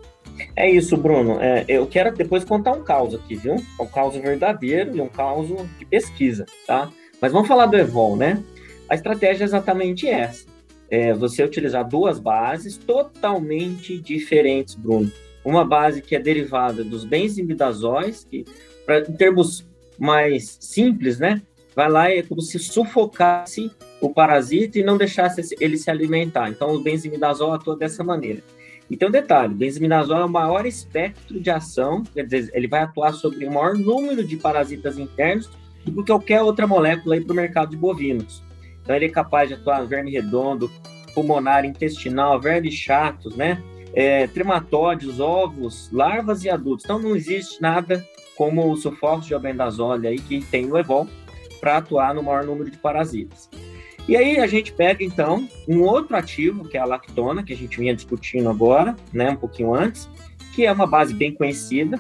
É 0.56 0.70
isso, 0.70 0.96
Bruno. 0.98 1.40
É, 1.42 1.66
eu 1.68 1.88
quero 1.88 2.14
depois 2.14 2.44
contar 2.44 2.74
um 2.74 2.84
caos 2.84 3.16
aqui, 3.16 3.36
viu? 3.36 3.56
Um 3.80 3.88
caos 3.88 4.16
verdadeiro 4.16 4.96
e 4.96 5.02
um 5.02 5.08
caos 5.08 5.48
de 5.80 5.86
pesquisa, 5.86 6.46
tá? 6.68 6.90
Mas 7.22 7.32
vamos 7.32 7.48
falar 7.48 7.66
do 7.66 7.78
Evol, 7.78 8.16
né? 8.16 8.44
A 8.88 8.96
estratégia 8.96 9.44
é 9.44 9.46
exatamente 9.46 10.08
essa 10.08 10.46
é, 10.90 11.14
você 11.14 11.44
utilizar 11.44 11.88
duas 11.88 12.20
bases 12.20 12.78
totalmente 12.78 14.00
diferentes, 14.00 14.76
Bruno. 14.76 15.12
Uma 15.44 15.66
base 15.66 16.02
que 16.02 16.16
é 16.16 16.20
derivada 16.20 16.84
dos 16.84 17.06
benzimidazóis, 17.06 18.24
que 18.24 18.46
pra, 18.86 19.00
em 19.00 19.14
termos 19.14 19.68
mais 19.98 20.58
simples, 20.60 21.20
né? 21.20 21.42
Vai 21.76 21.90
lá 21.90 22.10
e 22.10 22.20
é 22.20 22.24
como 22.24 22.42
se 22.42 22.58
sufocasse 22.58 23.70
o 24.00 24.10
parasita 24.10 24.80
e 24.80 24.84
não 24.84 24.98
deixasse 24.98 25.56
ele 25.60 25.78
se 25.78 25.92
alimentar. 25.92 26.50
Então, 26.50 26.74
o 26.74 26.82
benzimidazol 26.82 27.54
atua 27.54 27.76
dessa 27.76 28.04
maneira. 28.04 28.42
E 28.90 29.04
um 29.04 29.12
detalhe, 29.12 29.54
o 29.54 29.58
benzimidazol 29.58 30.20
é 30.20 30.26
o 30.26 30.30
maior 30.30 30.66
espectro 30.66 31.40
de 31.40 31.50
ação, 31.50 32.04
quer 32.04 32.24
dizer, 32.24 32.52
ele 32.54 32.68
vai 32.68 32.82
atuar 32.82 33.14
sobre 33.14 33.46
o 33.46 33.52
maior 33.52 33.76
número 33.76 34.24
de 34.24 34.38
parasitas 34.38 35.00
internos 35.00 35.50
do 35.84 36.04
que 36.04 36.12
qualquer 36.12 36.42
outra 36.42 36.68
molécula 36.68 37.20
para 37.20 37.34
o 37.34 37.36
mercado 37.36 37.72
de 37.72 37.78
bovinos. 37.78 38.44
Então 38.82 38.96
ele 38.96 39.06
é 39.06 39.10
capaz 39.10 39.50
de 39.50 39.56
atuar 39.56 39.82
no 39.82 39.88
verme 39.88 40.12
redondo, 40.12 40.72
pulmonar, 41.16 41.66
intestinal, 41.66 42.40
vermes 42.40 42.76
chatos, 42.76 43.36
né? 43.36 43.62
É, 43.94 44.28
trematóides, 44.28 45.20
ovos, 45.20 45.90
larvas 45.92 46.44
e 46.44 46.50
adultos. 46.50 46.86
Então 46.86 47.00
não 47.00 47.16
existe 47.16 47.60
nada 47.60 48.06
como 48.36 48.72
o 48.72 48.78
sulfato 48.78 49.22
de 49.22 49.34
albendazole 49.34 50.08
aí 50.08 50.20
que 50.20 50.42
tem 50.46 50.68
no 50.68 50.78
Evol 50.78 51.08
para 51.66 51.78
atuar 51.78 52.14
no 52.14 52.22
maior 52.22 52.46
número 52.46 52.70
de 52.70 52.78
parasitas. 52.78 53.50
E 54.08 54.16
aí 54.16 54.38
a 54.38 54.46
gente 54.46 54.72
pega 54.72 55.04
então 55.04 55.50
um 55.68 55.82
outro 55.82 56.16
ativo, 56.16 56.68
que 56.68 56.78
é 56.78 56.80
a 56.80 56.86
lactona, 56.86 57.42
que 57.42 57.54
a 57.54 57.58
gente 57.58 57.80
vinha 57.80 57.96
discutindo 57.96 58.48
agora, 58.48 58.96
né, 59.12 59.32
um 59.32 59.36
pouquinho 59.36 59.74
antes, 59.74 60.08
que 60.54 60.64
é 60.64 60.72
uma 60.72 60.86
base 60.86 61.14
bem 61.14 61.34
conhecida 61.34 62.00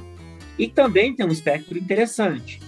e 0.60 0.67
também 0.67 1.15
tem 1.15 1.25
um 1.25 1.31
espectro 1.31 1.75
interessante 1.77 2.60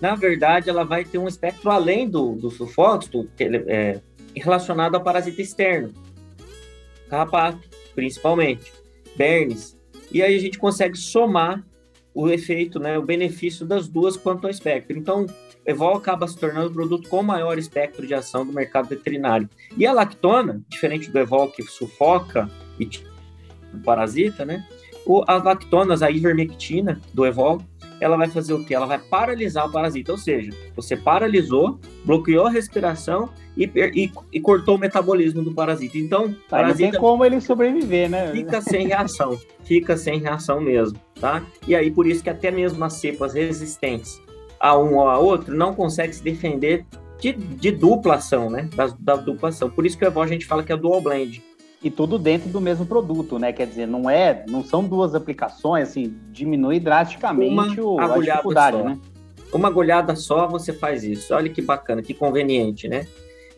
na 0.00 0.14
verdade, 0.14 0.70
ela 0.70 0.82
vai 0.82 1.04
ter 1.04 1.18
um 1.18 1.28
espectro 1.28 1.70
além 1.70 2.08
do, 2.08 2.34
do 2.34 2.50
sulfóxido, 2.50 3.30
é, 3.38 4.00
relacionado 4.34 4.94
ao 4.94 5.02
parasita 5.02 5.42
externo, 5.42 5.92
carrapato, 7.08 7.68
principalmente, 7.94 8.72
bernes. 9.14 9.78
E 10.10 10.22
aí 10.22 10.34
a 10.34 10.38
gente 10.38 10.58
consegue 10.58 10.96
somar 10.96 11.62
o 12.14 12.28
efeito, 12.28 12.80
né, 12.80 12.98
o 12.98 13.02
benefício 13.02 13.66
das 13.66 13.88
duas 13.88 14.16
quanto 14.16 14.46
ao 14.46 14.50
espectro. 14.50 14.96
Então, 14.96 15.26
Evol 15.66 15.94
acaba 15.94 16.26
se 16.26 16.36
tornando 16.36 16.68
o 16.68 16.72
produto 16.72 17.08
com 17.08 17.22
maior 17.22 17.58
espectro 17.58 18.06
de 18.06 18.14
ação 18.14 18.46
do 18.46 18.52
mercado 18.52 18.88
veterinário. 18.88 19.48
E 19.76 19.86
a 19.86 19.92
lactona, 19.92 20.62
diferente 20.68 21.10
do 21.10 21.18
Evol 21.18 21.48
que 21.48 21.62
sufoca 21.62 22.50
e 22.78 22.88
parasita, 23.84 24.44
né? 24.44 24.66
O, 25.06 25.24
as 25.26 25.42
lactonas, 25.42 26.02
a 26.02 26.10
ivermectina 26.10 27.00
do 27.12 27.24
Evol, 27.24 27.60
ela 28.00 28.16
vai 28.16 28.28
fazer 28.28 28.54
o 28.54 28.64
quê? 28.64 28.74
Ela 28.74 28.86
vai 28.86 28.98
paralisar 28.98 29.66
o 29.66 29.72
parasita, 29.72 30.12
ou 30.12 30.18
seja, 30.18 30.52
você 30.74 30.96
paralisou, 30.96 31.78
bloqueou 32.04 32.46
a 32.46 32.50
respiração 32.50 33.28
e, 33.56 33.70
e, 33.74 34.10
e 34.32 34.40
cortou 34.40 34.76
o 34.76 34.78
metabolismo 34.78 35.42
do 35.42 35.52
parasita. 35.52 35.98
Então, 35.98 36.32
tá, 36.32 36.38
parasita 36.48 36.84
não 36.84 36.90
tem 36.92 37.00
como 37.00 37.24
ele 37.24 37.40
sobreviver, 37.40 38.08
né? 38.08 38.32
Fica 38.32 38.60
sem 38.62 38.86
reação, 38.88 39.38
fica 39.64 39.96
sem 39.96 40.18
reação 40.18 40.60
mesmo, 40.60 40.98
tá? 41.20 41.42
E 41.66 41.74
aí, 41.74 41.90
por 41.90 42.06
isso 42.06 42.22
que 42.22 42.30
até 42.30 42.50
mesmo 42.50 42.82
as 42.84 42.94
cepas 42.94 43.34
resistentes 43.34 44.20
a 44.60 44.78
um 44.78 44.96
ou 44.96 45.08
a 45.08 45.18
outro 45.18 45.56
não 45.56 45.74
consegue 45.74 46.12
se 46.12 46.22
defender 46.22 46.84
de, 47.18 47.32
de 47.32 47.70
dupla 47.70 48.16
ação, 48.16 48.50
né? 48.50 48.68
Da, 48.74 48.88
da 48.98 49.16
dupla 49.16 49.48
ação. 49.48 49.70
Por 49.70 49.86
isso 49.86 49.96
que 49.96 50.04
a 50.04 50.26
gente 50.26 50.46
fala 50.46 50.62
que 50.62 50.72
é 50.72 50.76
dual 50.76 51.00
blend 51.00 51.42
e 51.82 51.90
tudo 51.90 52.18
dentro 52.18 52.50
do 52.50 52.60
mesmo 52.60 52.84
produto, 52.84 53.38
né? 53.38 53.52
Quer 53.52 53.66
dizer, 53.66 53.86
não 53.86 54.08
é, 54.08 54.44
não 54.48 54.62
são 54.62 54.84
duas 54.84 55.14
aplicações, 55.14 55.88
assim, 55.88 56.14
diminui 56.30 56.78
drasticamente 56.78 57.80
o, 57.80 57.98
a 57.98 58.18
dificuldade, 58.18 58.76
só. 58.76 58.84
né? 58.84 58.98
Uma 59.52 59.68
agulhada 59.68 60.14
só 60.14 60.46
você 60.46 60.72
faz 60.72 61.02
isso. 61.02 61.34
Olha 61.34 61.48
que 61.48 61.62
bacana, 61.62 62.02
que 62.02 62.14
conveniente, 62.14 62.86
né? 62.86 63.06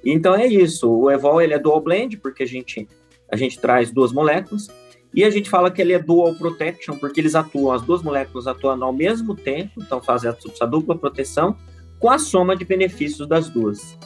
Então 0.05 0.35
é 0.35 0.47
isso. 0.47 0.91
O 0.91 1.11
Evol 1.11 1.43
ele 1.43 1.55
é 1.55 1.59
dual 1.59 1.81
blend 1.81 2.17
porque 2.19 2.45
a 2.45 2.47
gente 2.47 2.89
a 3.31 3.37
gente 3.37 3.59
traz 3.59 3.91
duas 3.91 4.13
moléculas 4.13 4.69
e 5.15 5.25
a 5.25 5.31
gente 5.31 5.51
fala 5.51 5.71
que 5.71 5.81
ele 5.81 5.93
é 5.93 5.99
dual 5.99 6.35
protection 6.35 6.97
porque 6.97 7.21
eles 7.21 7.35
atuam, 7.35 7.73
as 7.73 7.83
duas 7.83 8.03
moléculas 8.03 8.47
atuam 8.47 8.83
ao 8.83 8.93
mesmo 8.93 9.35
tempo, 9.35 9.73
então 9.77 10.01
fazem 10.01 10.31
essa 10.31 10.67
dupla 10.67 10.97
proteção 10.97 11.57
com 11.99 12.11
a 12.11 12.19
soma 12.19 12.57
de 12.57 12.65
benefícios 12.65 13.29
das 13.29 13.49
duas. 13.49 13.99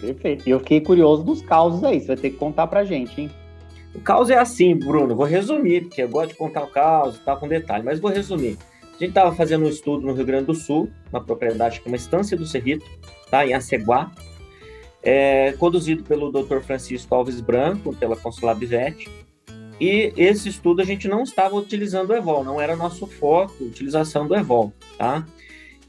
Perfeito. 0.00 0.48
E 0.48 0.50
eu 0.50 0.58
fiquei 0.58 0.80
curioso 0.80 1.22
dos 1.22 1.42
causos 1.42 1.84
aí, 1.84 2.00
você 2.00 2.08
vai 2.08 2.16
ter 2.16 2.30
que 2.30 2.36
contar 2.36 2.66
pra 2.66 2.84
gente, 2.84 3.20
hein? 3.20 3.30
O 3.94 4.00
caos 4.00 4.30
é 4.30 4.38
assim, 4.38 4.74
Bruno, 4.74 5.14
vou 5.14 5.26
resumir, 5.26 5.82
porque 5.82 6.02
eu 6.02 6.08
gosto 6.08 6.30
de 6.30 6.36
contar 6.36 6.64
o 6.64 6.68
caos, 6.68 7.18
tá 7.18 7.36
com 7.36 7.46
detalhe, 7.46 7.84
mas 7.84 8.00
vou 8.00 8.10
resumir. 8.10 8.56
A 8.82 8.98
gente 8.98 9.10
estava 9.10 9.34
fazendo 9.34 9.64
um 9.64 9.68
estudo 9.68 10.06
no 10.06 10.14
Rio 10.14 10.24
Grande 10.24 10.46
do 10.46 10.54
Sul, 10.54 10.90
uma 11.12 11.22
propriedade 11.22 11.80
que 11.80 11.88
é 11.88 11.90
uma 11.90 11.96
estância 11.96 12.36
do 12.36 12.46
Cerrito, 12.46 12.86
tá, 13.30 13.46
em 13.46 13.52
Aceguá, 13.52 14.10
é, 15.02 15.52
conduzido 15.52 16.02
pelo 16.04 16.30
Dr. 16.30 16.60
Francisco 16.60 17.14
Alves 17.14 17.40
Branco, 17.40 17.94
pela 17.96 18.16
Consulab 18.16 18.64
Vet. 18.64 19.08
E 19.82 20.12
esse 20.16 20.48
estudo 20.48 20.80
a 20.80 20.84
gente 20.84 21.08
não 21.08 21.24
estava 21.24 21.56
utilizando 21.56 22.10
o 22.10 22.14
EVOL, 22.14 22.44
não 22.44 22.60
era 22.60 22.76
nosso 22.76 23.04
foco, 23.04 23.64
utilização 23.64 24.28
do 24.28 24.36
EVOL, 24.36 24.72
tá? 24.96 25.26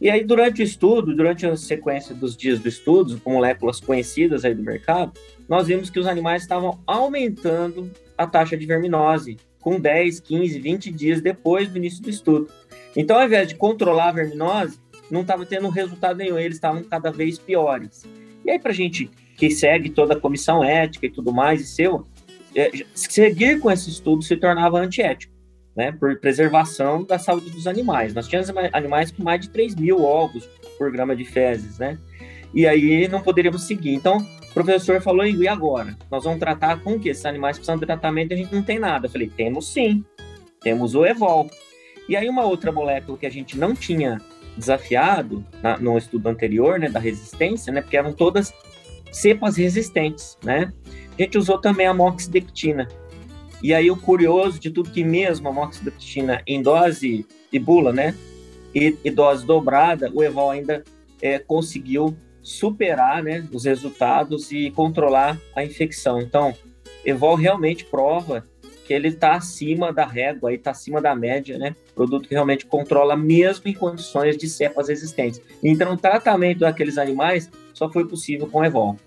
E 0.02 0.10
aí, 0.10 0.24
durante 0.24 0.64
o 0.64 0.66
estudo, 0.66 1.16
durante 1.16 1.46
a 1.46 1.56
sequência 1.56 2.16
dos 2.16 2.36
dias 2.36 2.60
do 2.60 2.68
estudo, 2.68 3.20
com 3.20 3.34
moléculas 3.34 3.80
conhecidas 3.80 4.44
aí 4.44 4.56
do 4.56 4.64
mercado, 4.64 5.14
nós 5.48 5.68
vimos 5.68 5.92
que 5.92 6.00
os 6.00 6.08
animais 6.08 6.42
estavam 6.42 6.80
aumentando 6.88 7.92
a 8.18 8.26
taxa 8.26 8.58
de 8.58 8.66
verminose 8.66 9.38
com 9.60 9.80
10, 9.80 10.22
15, 10.22 10.60
20 10.60 10.92
dias 10.92 11.22
depois 11.22 11.70
do 11.70 11.78
início 11.78 12.02
do 12.02 12.10
estudo. 12.10 12.50
Então, 12.96 13.20
ao 13.20 13.28
invés 13.28 13.48
de 13.48 13.54
controlar 13.54 14.10
a 14.10 14.14
verminose, 14.14 14.80
não 15.12 15.22
estava 15.22 15.46
tendo 15.46 15.70
resultado 15.70 16.18
nenhum, 16.18 16.40
eles 16.40 16.56
estavam 16.56 16.84
cada 16.84 17.12
vez 17.12 17.38
piores. 17.38 18.06
E 18.44 18.50
aí, 18.50 18.58
para 18.58 18.72
a 18.72 18.76
gente 18.76 19.08
que 19.38 19.52
segue 19.52 19.92
toda 19.92 20.16
a 20.16 20.20
comissão 20.20 20.64
ética 20.64 21.06
e 21.06 21.12
tudo 21.12 21.32
mais, 21.32 21.62
e 21.62 21.66
seu, 21.66 22.08
é, 22.56 22.72
seguir 22.94 23.60
com 23.60 23.72
esse 23.72 23.90
estudo 23.90 24.24
se 24.24 24.36
tornava 24.38 24.80
antiético 24.80 25.34
né, 25.76 25.92
por 25.92 26.20
preservação 26.20 27.04
da 27.04 27.18
saúde 27.18 27.50
dos 27.50 27.68
animais. 27.68 28.14
Nós 28.14 28.28
tínhamos 28.28 28.50
animais 28.72 29.12
com 29.12 29.24
mais 29.24 29.42
de 29.42 29.50
3 29.50 29.76
mil 29.76 30.04
ovos 30.04 30.48
por 30.78 30.92
grama 30.92 31.16
de 31.16 31.26
fezes, 31.26 31.80
né? 31.80 31.98
E 32.54 32.68
aí 32.68 33.08
não 33.08 33.22
poderíamos 33.22 33.64
seguir. 33.64 33.94
Então, 33.94 34.18
o 34.18 34.54
professor 34.54 35.02
falou, 35.02 35.26
e 35.26 35.48
agora? 35.48 35.98
Nós 36.12 36.24
vamos 36.24 36.40
tratar 36.40 36.80
com 36.82 36.94
o 36.94 37.00
que? 37.00 37.10
Esses 37.10 37.26
animais 37.26 37.58
precisam 37.58 37.78
de 37.78 37.86
tratamento 37.86 38.32
e 38.32 38.34
a 38.36 38.38
gente 38.38 38.54
não 38.54 38.62
tem 38.62 38.78
nada. 38.78 39.08
Eu 39.08 39.12
falei, 39.12 39.28
temos 39.28 39.74
sim. 39.74 40.06
Temos 40.62 40.94
o 40.94 41.04
Evol. 41.06 41.50
E 42.08 42.16
aí 42.16 42.30
uma 42.30 42.46
outra 42.46 42.72
molécula 42.72 43.18
que 43.18 43.26
a 43.26 43.32
gente 43.32 43.58
não 43.58 43.74
tinha 43.74 44.22
desafiado 44.56 45.44
na, 45.64 45.78
no 45.80 45.98
estudo 45.98 46.28
anterior, 46.30 46.78
né, 46.78 46.90
da 46.90 47.00
resistência, 47.00 47.74
né, 47.74 47.82
porque 47.82 47.98
eram 47.98 48.14
todas 48.14 48.54
cepas 49.12 49.58
resistentes, 49.58 50.38
né? 50.44 50.72
A 51.18 51.22
gente 51.22 51.38
usou 51.38 51.58
também 51.60 51.86
a 51.86 51.94
moxidectina, 51.94 52.88
e 53.62 53.74
aí 53.74 53.90
o 53.90 53.96
curioso 53.96 54.60
de 54.60 54.70
tudo 54.70 54.90
que 54.90 55.04
mesmo 55.04 55.48
a 55.48 55.52
moxidectina 55.52 56.42
em 56.46 56.62
dose 56.62 57.26
de 57.52 57.60
bula, 57.60 57.94
né, 57.94 58.16
e, 58.74 58.98
e, 59.04 59.12
dose 59.12 59.46
dobrada, 59.46 60.12
o 60.14 60.24
Evol 60.24 60.50
ainda 60.50 60.84
é, 61.22 61.38
conseguiu 61.38 62.18
superar 62.42 63.22
né, 63.22 63.48
os 63.54 63.66
resultados 63.66 64.52
e 64.52 64.72
controlar 64.72 65.40
a 65.56 65.64
infecção. 65.64 66.20
Então, 66.20 66.56
Evol 67.06 67.36
realmente 67.36 67.86
prova 67.86 68.46
que 68.86 68.94
ele 68.94 69.10
está 69.10 69.36
acima 69.36 69.94
da 69.94 70.06
régua, 70.06 70.54
está 70.54 70.72
acima 70.72 71.00
da 71.00 71.16
média, 71.16 71.58
né? 71.58 71.74
Produto 71.96 72.28
que 72.28 72.34
realmente 72.34 72.66
controla 72.66 73.16
mesmo 73.16 73.70
em 73.70 73.74
condições 73.74 74.36
de 74.36 74.50
cepas 74.50 74.90
existentes. 74.90 75.42
Então, 75.64 75.94
o 75.94 75.98
tratamento 75.98 76.60
daqueles 76.60 76.98
animais 76.98 77.50
só 77.74 77.90
foi 77.90 78.06
possível 78.06 78.48
com 78.48 78.66
Evol. 78.66 78.98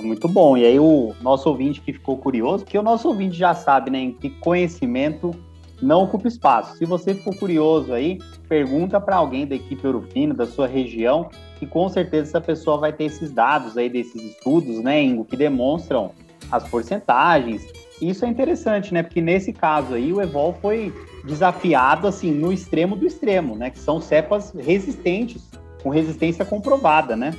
Muito 0.00 0.28
bom. 0.28 0.56
E 0.56 0.64
aí 0.64 0.78
o 0.78 1.14
nosso 1.20 1.48
ouvinte 1.48 1.80
que 1.80 1.92
ficou 1.92 2.16
curioso, 2.18 2.64
porque 2.64 2.78
o 2.78 2.82
nosso 2.82 3.08
ouvinte 3.08 3.36
já 3.36 3.54
sabe, 3.54 3.90
né, 3.90 4.12
que 4.20 4.30
conhecimento 4.30 5.34
não 5.80 6.04
ocupa 6.04 6.28
espaço. 6.28 6.76
Se 6.76 6.84
você 6.84 7.14
ficou 7.14 7.34
curioso 7.34 7.92
aí, 7.92 8.18
pergunta 8.48 9.00
para 9.00 9.16
alguém 9.16 9.46
da 9.46 9.54
equipe 9.54 9.84
Eurofino, 9.84 10.34
da 10.34 10.46
sua 10.46 10.66
região, 10.66 11.28
que 11.58 11.66
com 11.66 11.88
certeza 11.88 12.30
essa 12.30 12.40
pessoa 12.40 12.78
vai 12.78 12.92
ter 12.92 13.04
esses 13.04 13.30
dados 13.32 13.76
aí 13.76 13.88
desses 13.88 14.22
estudos, 14.22 14.80
né, 14.80 15.02
Ingo, 15.02 15.24
que 15.24 15.36
demonstram 15.36 16.12
as 16.50 16.68
porcentagens. 16.68 17.66
Isso 18.00 18.24
é 18.24 18.28
interessante, 18.28 18.92
né? 18.92 19.02
Porque 19.02 19.20
nesse 19.20 19.52
caso 19.52 19.94
aí 19.94 20.12
o 20.12 20.20
Evol 20.20 20.54
foi 20.60 20.92
desafiado 21.24 22.06
assim 22.06 22.30
no 22.30 22.52
extremo 22.52 22.96
do 22.96 23.06
extremo, 23.06 23.56
né? 23.56 23.70
Que 23.70 23.78
são 23.78 24.00
cepas 24.00 24.52
resistentes, 24.52 25.48
com 25.82 25.90
resistência 25.90 26.44
comprovada, 26.44 27.16
né? 27.16 27.34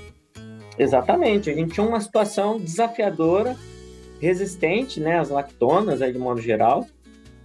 Exatamente. 0.78 1.50
A 1.50 1.54
gente 1.54 1.74
tinha 1.74 1.86
uma 1.86 2.00
situação 2.00 2.60
desafiadora, 2.60 3.56
resistente, 4.20 5.00
né? 5.00 5.20
As 5.20 5.30
lactonas, 5.30 6.02
aí 6.02 6.12
de 6.12 6.20
modo 6.20 6.42
geral. 6.42 6.86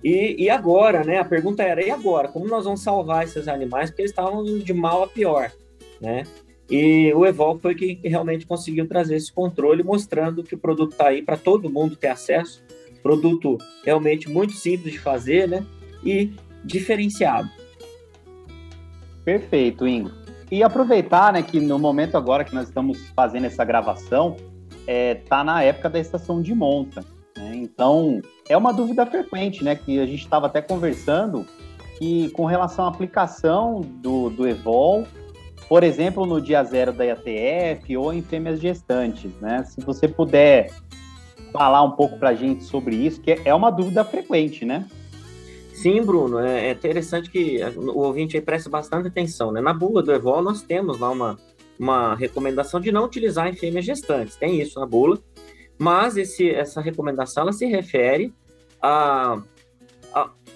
E, 0.02 0.36
e 0.38 0.50
agora, 0.50 1.04
né? 1.04 1.18
A 1.18 1.24
pergunta 1.24 1.62
era: 1.62 1.84
e 1.84 1.90
agora? 1.90 2.28
Como 2.28 2.46
nós 2.46 2.64
vamos 2.64 2.82
salvar 2.82 3.24
esses 3.24 3.48
animais? 3.48 3.90
Porque 3.90 4.02
eles 4.02 4.12
estavam 4.12 4.44
de 4.44 4.72
mal 4.72 5.02
a 5.02 5.08
pior, 5.08 5.52
né? 6.00 6.24
E 6.70 7.12
o 7.14 7.26
Evol 7.26 7.58
foi 7.58 7.74
que 7.74 7.98
realmente 8.04 8.46
conseguiu 8.46 8.86
trazer 8.86 9.16
esse 9.16 9.32
controle, 9.32 9.82
mostrando 9.82 10.44
que 10.44 10.54
o 10.54 10.58
produto 10.58 10.92
está 10.92 11.08
aí 11.08 11.20
para 11.20 11.36
todo 11.36 11.68
mundo 11.68 11.96
ter 11.96 12.08
acesso. 12.08 12.62
Produto 13.02 13.58
realmente 13.84 14.28
muito 14.28 14.52
simples 14.52 14.92
de 14.92 14.98
fazer, 14.98 15.48
né? 15.48 15.66
E 16.04 16.32
diferenciado. 16.64 17.50
Perfeito, 19.24 19.86
Ingo. 19.86 20.10
E 20.50 20.62
aproveitar, 20.62 21.32
né, 21.32 21.42
que 21.42 21.60
no 21.60 21.78
momento 21.78 22.16
agora 22.16 22.44
que 22.44 22.54
nós 22.54 22.68
estamos 22.68 23.08
fazendo 23.14 23.44
essa 23.46 23.64
gravação, 23.64 24.36
é, 24.86 25.14
tá 25.14 25.44
na 25.44 25.62
época 25.62 25.88
da 25.88 25.98
estação 25.98 26.42
de 26.42 26.54
monta. 26.54 27.04
Né? 27.36 27.52
Então, 27.56 28.20
é 28.48 28.56
uma 28.56 28.72
dúvida 28.72 29.06
frequente, 29.06 29.62
né? 29.62 29.76
Que 29.76 30.00
a 30.00 30.06
gente 30.06 30.22
estava 30.22 30.46
até 30.46 30.60
conversando 30.60 31.46
que 31.98 32.30
com 32.30 32.46
relação 32.46 32.84
à 32.84 32.88
aplicação 32.88 33.80
do, 33.80 34.30
do 34.30 34.48
Evol 34.48 35.06
por 35.70 35.84
exemplo, 35.84 36.26
no 36.26 36.40
dia 36.40 36.64
zero 36.64 36.92
da 36.92 37.04
IATF 37.04 37.96
ou 37.96 38.12
em 38.12 38.22
fêmeas 38.22 38.60
gestantes, 38.60 39.32
né? 39.40 39.62
Se 39.62 39.80
você 39.80 40.08
puder 40.08 40.68
falar 41.52 41.84
um 41.84 41.92
pouco 41.92 42.18
para 42.18 42.30
a 42.30 42.34
gente 42.34 42.64
sobre 42.64 42.96
isso, 42.96 43.20
que 43.20 43.40
é 43.44 43.54
uma 43.54 43.70
dúvida 43.70 44.04
frequente, 44.04 44.64
né? 44.64 44.88
Sim, 45.80 46.02
Bruno, 46.02 46.38
é, 46.38 46.66
é 46.66 46.72
interessante 46.72 47.30
que 47.30 47.58
o 47.74 48.00
ouvinte 48.00 48.36
aí 48.36 48.42
preste 48.42 48.68
bastante 48.68 49.08
atenção, 49.08 49.50
né? 49.50 49.62
Na 49.62 49.72
bula 49.72 50.02
do 50.02 50.12
Evol 50.12 50.42
nós 50.42 50.60
temos 50.60 50.98
lá 50.98 51.08
uma, 51.10 51.38
uma 51.78 52.14
recomendação 52.14 52.78
de 52.80 52.92
não 52.92 53.06
utilizar 53.06 53.48
em 53.48 53.54
fêmeas 53.54 53.86
gestantes, 53.86 54.36
tem 54.36 54.60
isso 54.60 54.78
na 54.78 54.84
bula, 54.84 55.18
mas 55.78 56.18
esse, 56.18 56.50
essa 56.50 56.82
recomendação 56.82 57.44
ela 57.44 57.52
se 57.54 57.64
refere 57.64 58.34
a, 58.82 59.40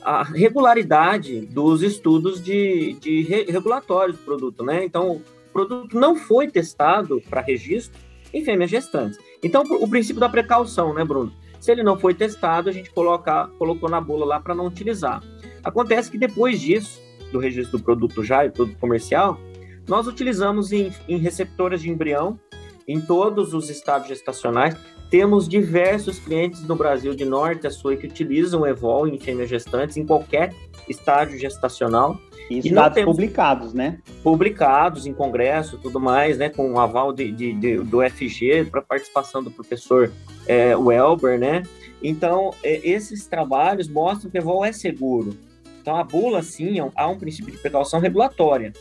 a 0.04 0.22
regularidade 0.24 1.40
dos 1.46 1.82
estudos 1.82 2.42
de, 2.42 2.92
de 3.00 3.22
regulatórios 3.22 4.18
do 4.18 4.24
produto, 4.24 4.62
né? 4.62 4.84
Então, 4.84 5.12
o 5.12 5.22
produto 5.54 5.98
não 5.98 6.16
foi 6.16 6.48
testado 6.48 7.22
para 7.30 7.40
registro 7.40 7.98
em 8.30 8.44
fêmeas 8.44 8.70
gestantes. 8.70 9.18
Então, 9.42 9.62
o 9.62 9.88
princípio 9.88 10.20
da 10.20 10.28
precaução, 10.28 10.92
né, 10.92 11.02
Bruno? 11.02 11.32
Se 11.64 11.72
ele 11.72 11.82
não 11.82 11.98
foi 11.98 12.12
testado, 12.12 12.68
a 12.68 12.72
gente 12.74 12.90
coloca, 12.90 13.48
colocou 13.58 13.88
na 13.88 13.98
bula 13.98 14.26
lá 14.26 14.38
para 14.38 14.54
não 14.54 14.66
utilizar. 14.66 15.22
Acontece 15.64 16.10
que 16.10 16.18
depois 16.18 16.60
disso, 16.60 17.00
do 17.32 17.38
registro 17.38 17.78
do 17.78 17.82
produto 17.82 18.22
já 18.22 18.44
e 18.44 18.50
produto 18.50 18.76
comercial, 18.76 19.40
nós 19.88 20.06
utilizamos 20.06 20.72
em, 20.72 20.92
em 21.08 21.16
receptoras 21.16 21.80
de 21.80 21.88
embrião 21.88 22.38
em 22.86 23.00
todos 23.00 23.54
os 23.54 23.70
estados 23.70 24.08
gestacionais 24.08 24.76
temos 25.14 25.48
diversos 25.48 26.18
clientes 26.18 26.66
no 26.66 26.74
Brasil, 26.74 27.14
de 27.14 27.24
norte 27.24 27.68
a 27.68 27.70
sul, 27.70 27.96
que 27.96 28.06
utilizam 28.06 28.62
o 28.62 28.66
Evol 28.66 29.06
em 29.06 29.16
fêmeas 29.16 29.48
gestantes, 29.48 29.96
em 29.96 30.04
qualquer 30.04 30.52
estágio 30.88 31.38
gestacional. 31.38 32.18
Isso 32.50 32.68
e 32.68 32.72
dados 32.72 33.02
publicados, 33.02 33.72
né? 33.72 34.00
Publicados 34.22 35.06
em 35.06 35.14
congresso, 35.14 35.78
tudo 35.78 35.98
mais, 35.98 36.36
né? 36.36 36.48
Com 36.50 36.72
o 36.72 36.78
aval 36.78 37.12
de, 37.12 37.32
de, 37.32 37.52
de 37.54 37.76
do 37.78 37.98
FG, 38.02 38.66
para 38.70 38.82
participação 38.82 39.42
do 39.42 39.50
professor 39.50 40.12
é, 40.46 40.76
Welber, 40.76 41.38
né? 41.38 41.62
Então, 42.02 42.52
é, 42.62 42.86
esses 42.86 43.26
trabalhos 43.26 43.88
mostram 43.88 44.30
que 44.30 44.36
o 44.36 44.40
Evol 44.40 44.64
é 44.64 44.72
seguro. 44.72 45.36
Então, 45.80 45.96
a 45.96 46.04
bula, 46.04 46.42
sim, 46.42 46.78
é 46.78 46.90
há 46.94 47.08
um 47.08 47.18
princípio 47.18 47.52
de 47.52 47.58
precaução 47.58 47.98
regulatória. 47.98 48.72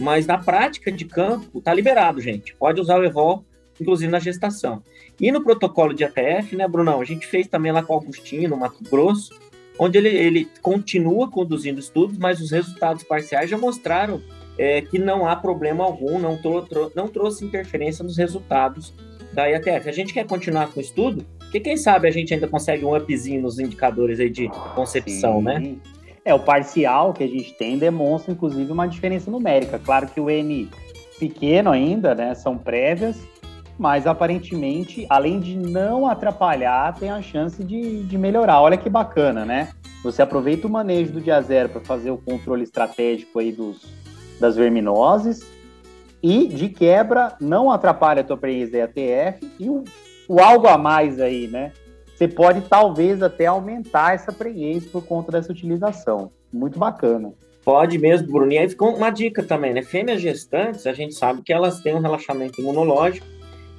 Mas 0.00 0.26
na 0.26 0.38
prática 0.38 0.90
de 0.90 1.04
campo, 1.04 1.58
está 1.58 1.72
liberado, 1.72 2.20
gente. 2.20 2.54
Pode 2.54 2.80
usar 2.80 2.98
o 2.98 3.04
Evol 3.04 3.44
inclusive 3.80 4.10
na 4.10 4.18
gestação. 4.18 4.82
E 5.20 5.30
no 5.30 5.42
protocolo 5.42 5.92
de 5.92 6.04
ATF, 6.04 6.56
né, 6.56 6.66
Brunão, 6.66 7.00
a 7.00 7.04
gente 7.04 7.26
fez 7.26 7.46
também 7.46 7.72
lá 7.72 7.82
com 7.82 7.94
o 7.94 7.98
Agostinho, 7.98 8.48
no 8.48 8.56
Mato 8.56 8.82
Grosso, 8.88 9.38
onde 9.82 9.98
ele, 9.98 10.08
ele 10.08 10.48
continua 10.60 11.28
conduzindo 11.28 11.80
estudos, 11.80 12.16
mas 12.16 12.40
os 12.40 12.52
resultados 12.52 13.02
parciais 13.02 13.50
já 13.50 13.58
mostraram 13.58 14.22
é, 14.56 14.80
que 14.80 14.98
não 14.98 15.26
há 15.26 15.34
problema 15.34 15.82
algum, 15.82 16.18
não, 16.18 16.38
não 16.94 17.08
trouxe 17.08 17.44
interferência 17.44 18.04
nos 18.04 18.16
resultados 18.16 18.94
da 19.32 19.46
IATF. 19.46 19.88
A 19.88 19.92
gente 19.92 20.14
quer 20.14 20.24
continuar 20.24 20.68
com 20.68 20.78
o 20.78 20.82
estudo, 20.82 21.26
porque 21.38 21.58
quem 21.58 21.76
sabe 21.76 22.06
a 22.06 22.10
gente 22.12 22.32
ainda 22.32 22.46
consegue 22.46 22.84
um 22.84 22.94
upzinho 22.94 23.42
nos 23.42 23.58
indicadores 23.58 24.20
aí 24.20 24.30
de 24.30 24.48
concepção, 24.74 25.38
Sim. 25.38 25.44
né? 25.44 25.74
É, 26.24 26.32
o 26.32 26.38
parcial 26.38 27.12
que 27.12 27.24
a 27.24 27.26
gente 27.26 27.52
tem 27.54 27.76
demonstra, 27.76 28.32
inclusive, 28.32 28.70
uma 28.70 28.86
diferença 28.86 29.28
numérica. 29.30 29.80
Claro 29.80 30.06
que 30.06 30.20
o 30.20 30.30
N 30.30 30.70
pequeno 31.18 31.70
ainda, 31.70 32.14
né, 32.14 32.34
são 32.34 32.56
prévias, 32.56 33.16
mas 33.82 34.06
aparentemente, 34.06 35.04
além 35.10 35.40
de 35.40 35.56
não 35.56 36.06
atrapalhar, 36.06 36.96
tem 36.96 37.10
a 37.10 37.20
chance 37.20 37.64
de, 37.64 38.04
de 38.04 38.16
melhorar. 38.16 38.60
Olha 38.60 38.76
que 38.76 38.88
bacana, 38.88 39.44
né? 39.44 39.70
Você 40.04 40.22
aproveita 40.22 40.68
o 40.68 40.70
manejo 40.70 41.14
do 41.14 41.20
dia 41.20 41.42
zero 41.42 41.68
para 41.68 41.80
fazer 41.80 42.12
o 42.12 42.16
controle 42.16 42.62
estratégico 42.62 43.40
aí 43.40 43.50
dos, 43.50 43.84
das 44.38 44.54
verminoses 44.54 45.44
e, 46.22 46.46
de 46.46 46.68
quebra, 46.68 47.34
não 47.40 47.72
atrapalha 47.72 48.20
a 48.20 48.24
tua 48.24 48.36
presença 48.36 48.70
da 48.70 48.84
ATF 48.84 49.50
e 49.58 49.68
o, 49.68 49.82
o 50.28 50.38
algo 50.38 50.68
a 50.68 50.78
mais 50.78 51.18
aí, 51.20 51.48
né? 51.48 51.72
Você 52.14 52.28
pode 52.28 52.60
talvez 52.60 53.20
até 53.20 53.46
aumentar 53.46 54.14
essa 54.14 54.32
prenhez 54.32 54.86
por 54.86 55.04
conta 55.04 55.32
dessa 55.32 55.50
utilização. 55.50 56.30
Muito 56.52 56.78
bacana. 56.78 57.32
Pode 57.64 57.98
mesmo, 57.98 58.30
Bruno. 58.30 58.52
E 58.52 58.58
aí 58.58 58.68
ficou 58.68 58.94
uma 58.94 59.10
dica 59.10 59.42
também, 59.42 59.74
né? 59.74 59.82
Fêmeas 59.82 60.20
gestantes, 60.20 60.86
a 60.86 60.92
gente 60.92 61.16
sabe 61.16 61.42
que 61.42 61.52
elas 61.52 61.80
têm 61.80 61.96
um 61.96 62.00
relaxamento 62.00 62.60
imunológico 62.60 63.31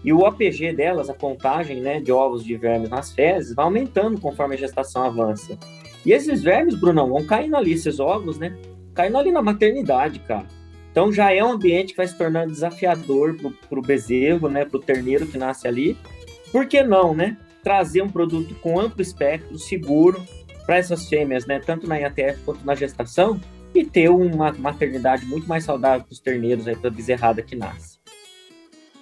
e 0.04 0.12
o 0.12 0.26
APG 0.26 0.74
delas, 0.74 1.10
a 1.10 1.13
contagem 1.13 1.80
né, 1.80 2.00
de 2.00 2.12
ovos 2.12 2.44
de 2.44 2.56
vermes 2.58 2.89
nas 2.89 3.13
fezes, 3.13 3.56
vai 3.56 3.66
aumentando 3.66 4.20
conforme 4.20 4.56
a 4.56 4.58
gestação 4.58 5.04
avança. 5.04 5.58
E 6.06 6.12
esses 6.12 6.44
vermes, 6.44 6.76
Brunão, 6.76 7.10
vão 7.10 7.26
caindo 7.26 7.56
ali, 7.56 7.72
esses 7.72 8.00
ovos, 8.00 8.38
né? 8.38 8.58
Caindo 8.94 9.18
ali 9.18 9.32
na 9.32 9.42
maternidade, 9.42 10.20
cara. 10.20 10.46
Então 10.92 11.12
já 11.12 11.34
é 11.34 11.44
um 11.44 11.54
ambiente 11.54 11.92
que 11.92 11.98
vai 11.98 12.08
se 12.08 12.18
tornando 12.18 12.52
desafiador 12.52 13.36
para 13.70 13.80
o 13.80 13.82
bezerro, 13.82 14.50
né? 14.50 14.66
Para 14.66 14.78
o 14.78 14.82
terneiro 14.82 15.26
que 15.26 15.38
nasce 15.38 15.68
ali. 15.68 15.98
Por 16.52 16.68
que 16.68 16.84
não, 16.84 17.16
né? 17.16 17.38
Trazer 17.63 18.02
um 18.02 18.10
produto 18.10 18.54
com 18.56 18.80
amplo 18.80 19.02
espectro, 19.02 19.58
seguro, 19.58 20.22
para 20.66 20.78
essas 20.78 21.08
fêmeas, 21.08 21.46
né? 21.46 21.60
Tanto 21.60 21.88
na 21.88 21.98
IATF 21.98 22.42
quanto 22.44 22.66
na 22.66 22.76
gestação, 22.76 23.39
e 23.74 23.84
ter 23.84 24.10
uma 24.10 24.52
maternidade 24.52 25.26
muito 25.26 25.48
mais 25.48 25.63
saudável 25.63 26.06
para 26.06 26.13
os 26.13 26.20
terneiros, 26.20 26.66
para 26.66 26.89
a 26.89 26.94
bezerrada 26.94 27.42
que 27.42 27.56
nasce. 27.56 27.98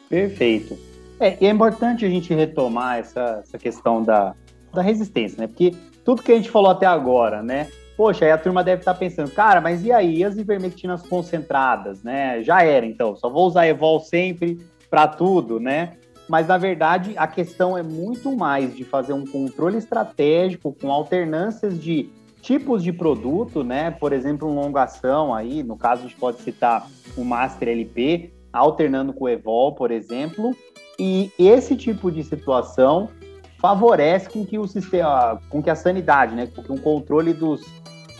Perfeito. 0.07 0.90
É, 1.21 1.37
e 1.39 1.45
é 1.45 1.51
importante 1.51 2.03
a 2.03 2.09
gente 2.09 2.33
retomar 2.33 2.97
essa, 2.97 3.41
essa 3.43 3.57
questão 3.59 4.01
da, 4.03 4.33
da 4.73 4.81
resistência, 4.81 5.39
né? 5.39 5.45
Porque 5.45 5.71
tudo 6.03 6.23
que 6.23 6.31
a 6.31 6.35
gente 6.35 6.49
falou 6.49 6.71
até 6.71 6.87
agora, 6.87 7.43
né? 7.43 7.67
Poxa, 7.95 8.25
aí 8.25 8.31
a 8.31 8.39
turma 8.39 8.63
deve 8.63 8.81
estar 8.81 8.95
pensando, 8.95 9.29
cara, 9.29 9.61
mas 9.61 9.85
e 9.85 9.91
aí 9.91 10.23
as 10.23 10.35
ivermectinas 10.35 11.03
concentradas, 11.03 12.01
né? 12.01 12.41
Já 12.41 12.63
era, 12.63 12.87
então, 12.87 13.15
só 13.15 13.29
vou 13.29 13.45
usar 13.45 13.67
Evol 13.67 13.99
sempre 13.99 14.65
para 14.89 15.07
tudo, 15.07 15.59
né? 15.59 15.93
Mas 16.27 16.47
na 16.47 16.57
verdade 16.57 17.13
a 17.15 17.27
questão 17.27 17.77
é 17.77 17.83
muito 17.83 18.35
mais 18.35 18.75
de 18.75 18.83
fazer 18.83 19.13
um 19.13 19.23
controle 19.23 19.77
estratégico 19.77 20.73
com 20.73 20.91
alternâncias 20.91 21.79
de 21.79 22.09
tipos 22.41 22.81
de 22.81 22.91
produto, 22.91 23.63
né? 23.63 23.91
Por 23.91 24.11
exemplo, 24.11 24.49
um 24.49 24.55
longação 24.55 25.35
aí, 25.35 25.61
no 25.61 25.77
caso 25.77 26.01
a 26.01 26.07
gente 26.07 26.17
pode 26.17 26.41
citar 26.41 26.87
o 27.15 27.23
Master 27.23 27.69
LP, 27.69 28.33
alternando 28.51 29.13
com 29.13 29.25
o 29.25 29.29
Evol, 29.29 29.75
por 29.75 29.91
exemplo, 29.91 30.55
e 31.01 31.31
esse 31.39 31.75
tipo 31.75 32.11
de 32.11 32.23
situação 32.23 33.09
favorece 33.57 34.29
com 34.29 34.45
que 34.45 34.59
o 34.59 34.67
sistema, 34.67 35.41
com 35.49 35.61
que 35.61 35.69
a 35.71 35.75
sanidade, 35.75 36.35
né, 36.35 36.47
com 36.55 36.61
que 36.61 36.71
um 36.71 36.77
controle 36.77 37.33
dos, 37.33 37.65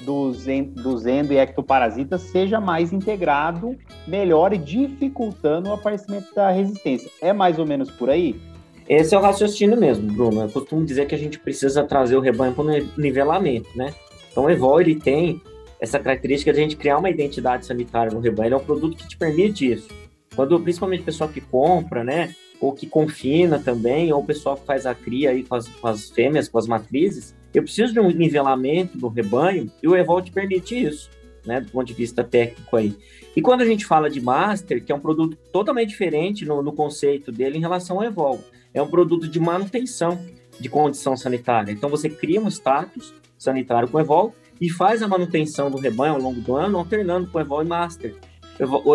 dos, 0.02 0.46
dos 0.76 1.06
endo 1.06 1.32
e 1.32 1.38
ectoparasitas 1.38 2.22
seja 2.22 2.60
mais 2.60 2.91
integrado 2.91 3.78
melhor 4.08 4.52
e 4.52 4.58
dificultando 4.58 5.70
o 5.70 5.74
aparecimento 5.74 6.34
da 6.34 6.50
resistência. 6.50 7.12
É 7.22 7.32
mais 7.32 7.60
ou 7.60 7.67
menos 7.67 7.91
por 7.91 8.10
aí? 8.10 8.41
Esse 8.89 9.13
é 9.13 9.17
o 9.17 9.22
raciocínio 9.22 9.80
mesmo, 9.80 10.12
Bruno. 10.12 10.41
Eu 10.41 10.50
costumo 10.50 10.84
dizer 10.84 11.06
que 11.06 11.13
a 11.13 11.20
gente 11.20 11.38
precisa 11.38 11.84
trazer 11.84 12.15
o 12.15 12.20
rebanho 12.20 12.54
para 12.56 12.63
o 12.63 13.00
nivelamento, 13.00 13.70
né? 13.76 13.94
Então, 14.32 14.46
o 14.46 14.50
Evol, 14.50 14.82
ele 14.82 14.96
tem 14.96 15.39
essa 15.80 16.00
característica 16.00 16.52
de 16.52 16.60
a 16.60 16.63
gente 16.63 16.76
criar 16.76 16.98
uma 16.98 17.12
identidade 17.12 17.65
sanitária 17.65 18.12
no 18.12 18.20
rebanho. 18.20 18.48
Ele 18.48 18.56
é 18.56 18.58
um 18.58 18.63
produto 18.63 18.98
que 18.98 19.08
te 19.08 19.17
permite 19.17 19.72
isso. 19.72 19.88
Quando, 20.36 20.60
principalmente 20.60 21.02
o 21.02 21.06
pessoal 21.06 21.30
que 21.30 21.41
compra, 21.41 22.04
né? 22.04 22.34
Ou 22.62 22.71
que 22.71 22.86
confina 22.86 23.60
também, 23.60 24.13
ou 24.13 24.21
o 24.21 24.26
pessoal 24.26 24.56
que 24.56 24.65
faz 24.65 24.86
a 24.86 24.95
cria 24.95 25.32
aí 25.32 25.43
com 25.43 25.56
as, 25.56 25.67
com 25.67 25.88
as 25.88 26.10
fêmeas, 26.10 26.47
com 26.47 26.60
as 26.60 26.67
matrizes, 26.67 27.36
eu 27.54 27.63
preciso 27.63 27.91
de 27.91 28.00
um 28.00 28.10
nivelamento 28.10 28.97
do 28.97 29.08
rebanho 29.08 29.69
e 29.82 29.88
o 29.88 29.95
Evol 29.95 30.21
te 30.21 30.32
permite 30.32 30.82
isso, 30.82 31.10
né? 31.45 31.60
Do 31.60 31.71
ponto 31.71 31.88
de 31.88 31.93
vista 31.93 32.24
técnico 32.24 32.78
aí. 32.78 32.95
E 33.36 33.41
quando 33.41 33.62
a 33.62 33.65
gente 33.65 33.86
fala 33.86 34.10
de 34.10 34.21
Master, 34.21 34.84
que 34.84 34.91
é 34.91 34.95
um 34.95 35.00
produto 35.00 35.38
totalmente 35.52 35.89
diferente 35.89 36.45
no, 36.45 36.62
no 36.62 36.71
conceito 36.71 37.32
dele 37.32 37.58
em 37.58 37.62
relação 37.62 37.97
ao 37.97 38.06
Evol, 38.06 38.39
é 38.74 38.82
um 38.82 38.88
produto 38.88 39.28
de 39.28 39.39
manutenção 39.39 40.19
de 40.60 40.69
condição 40.69 41.17
sanitária. 41.17 41.71
Então 41.71 41.89
você 41.89 42.10
cria 42.10 42.39
um 42.39 42.47
status 42.47 43.13
sanitário 43.38 43.89
com 43.89 43.97
o 43.97 44.02
Evol 44.02 44.36
e 44.60 44.69
faz 44.69 45.02
a 45.02 45.08
manutenção 45.08 45.71
do 45.71 45.78
rebanho 45.78 46.13
ao 46.13 46.21
longo 46.21 46.39
do 46.39 46.56
ano, 46.56 46.78
alternando 46.78 47.28
com 47.28 47.38
o 47.38 47.41
Evol 47.41 47.63
e 47.63 47.67
Master. 47.67 48.15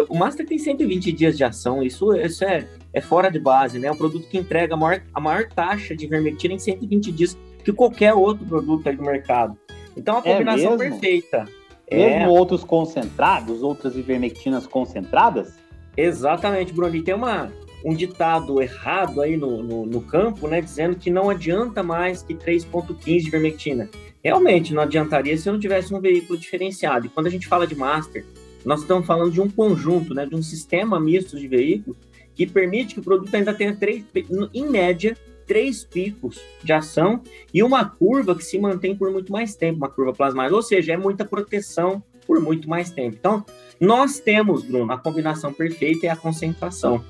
O 0.09 0.16
Master 0.16 0.46
tem 0.46 0.59
120 0.59 1.11
dias 1.11 1.37
de 1.37 1.42
ação, 1.42 1.83
isso, 1.83 2.14
isso 2.14 2.44
é, 2.44 2.68
é 2.96 3.00
fora 3.02 3.30
de 3.30 3.38
base, 3.38 3.78
né? 3.78 3.88
É 3.88 3.92
um 3.92 3.96
produto 3.96 4.26
que 4.26 4.38
entrega 4.38 4.72
a 4.72 4.76
maior, 4.76 5.02
a 5.12 5.20
maior 5.20 5.46
taxa 5.48 5.94
de 5.94 6.06
ivermectina 6.06 6.54
em 6.54 6.59
120 6.59 7.12
dias 7.12 7.37
que 7.62 7.70
qualquer 7.70 8.14
outro 8.14 8.46
produto 8.46 8.88
aí 8.88 8.96
do 8.96 9.02
mercado. 9.02 9.54
Então, 9.94 10.16
a 10.16 10.20
é 10.20 10.32
combinação 10.32 10.72
é 10.72 10.78
perfeita. 10.78 11.44
Mesmo 11.92 12.24
é... 12.24 12.26
outros 12.28 12.64
concentrados, 12.64 13.62
outras 13.62 13.96
ivermectinas 13.96 14.66
concentradas? 14.66 15.59
Exatamente, 15.94 16.72
Bruno. 16.72 16.96
E 16.96 17.02
tem 17.02 17.14
uma, 17.14 17.52
um 17.85 17.94
ditado 17.94 18.62
errado 18.62 19.20
aí 19.20 19.37
no, 19.37 19.62
no, 19.62 19.85
no, 19.85 20.00
campo, 20.00 20.48
né, 20.48 20.62
dizendo 20.62 20.96
que 20.96 21.11
não 21.11 21.28
adianta 21.28 21.82
mais 21.82 22.22
que 22.22 22.35
3,15 22.35 23.20
de 23.20 23.26
ivermectina. 23.26 23.90
Realmente, 24.24 24.72
não 24.72 24.80
adiantaria 24.80 25.37
se 25.37 25.46
eu 25.46 25.52
não 25.52 25.61
tivesse 25.61 25.94
um 25.94 26.00
veículo 26.00 26.38
diferenciado. 26.38 27.04
E 27.04 27.09
quando 27.11 27.26
a 27.26 27.30
gente 27.30 27.46
fala 27.46 27.66
de 27.66 27.74
Master, 27.74 28.24
nós 28.64 28.80
estamos 28.80 29.06
falando 29.06 29.30
de 29.30 29.40
um 29.40 29.50
conjunto, 29.50 30.14
né, 30.14 30.24
de 30.24 30.35
um 30.35 30.42
sistema 30.42 30.98
misto 30.98 31.38
de 31.38 31.46
veículos 31.46 32.06
que 32.37 32.46
permite 32.46 32.94
que 32.94 33.01
o 33.01 33.03
produto 33.03 33.35
ainda 33.35 33.55
tenha, 33.55 33.75
três, 33.75 34.05
em 34.53 34.68
média, 34.68 35.16
três 35.46 35.83
picos 35.83 36.38
de 36.62 36.72
ação 36.72 37.22
e 37.53 37.62
uma 37.62 37.85
curva 37.85 38.37
que 38.37 38.44
se 38.44 38.59
mantém 38.59 38.94
por 38.94 39.11
muito 39.11 39.33
mais 39.33 39.57
tempo, 39.57 39.79
uma 39.79 39.88
curva 39.88 40.12
plasmática, 40.12 40.55
ou 40.55 40.62
seja, 40.62 40.92
é 40.92 40.96
muita 40.96 41.25
proteção 41.25 42.03
por 42.27 42.38
muito 42.40 42.68
mais 42.68 42.90
tempo. 42.90 43.16
Então, 43.18 43.44
nós 43.81 44.20
temos, 44.20 44.62
Bruno, 44.62 44.92
a 44.92 44.99
combinação 44.99 45.53
perfeita 45.53 46.07
é 46.07 46.11
a 46.11 46.16
concentração. 46.16 47.03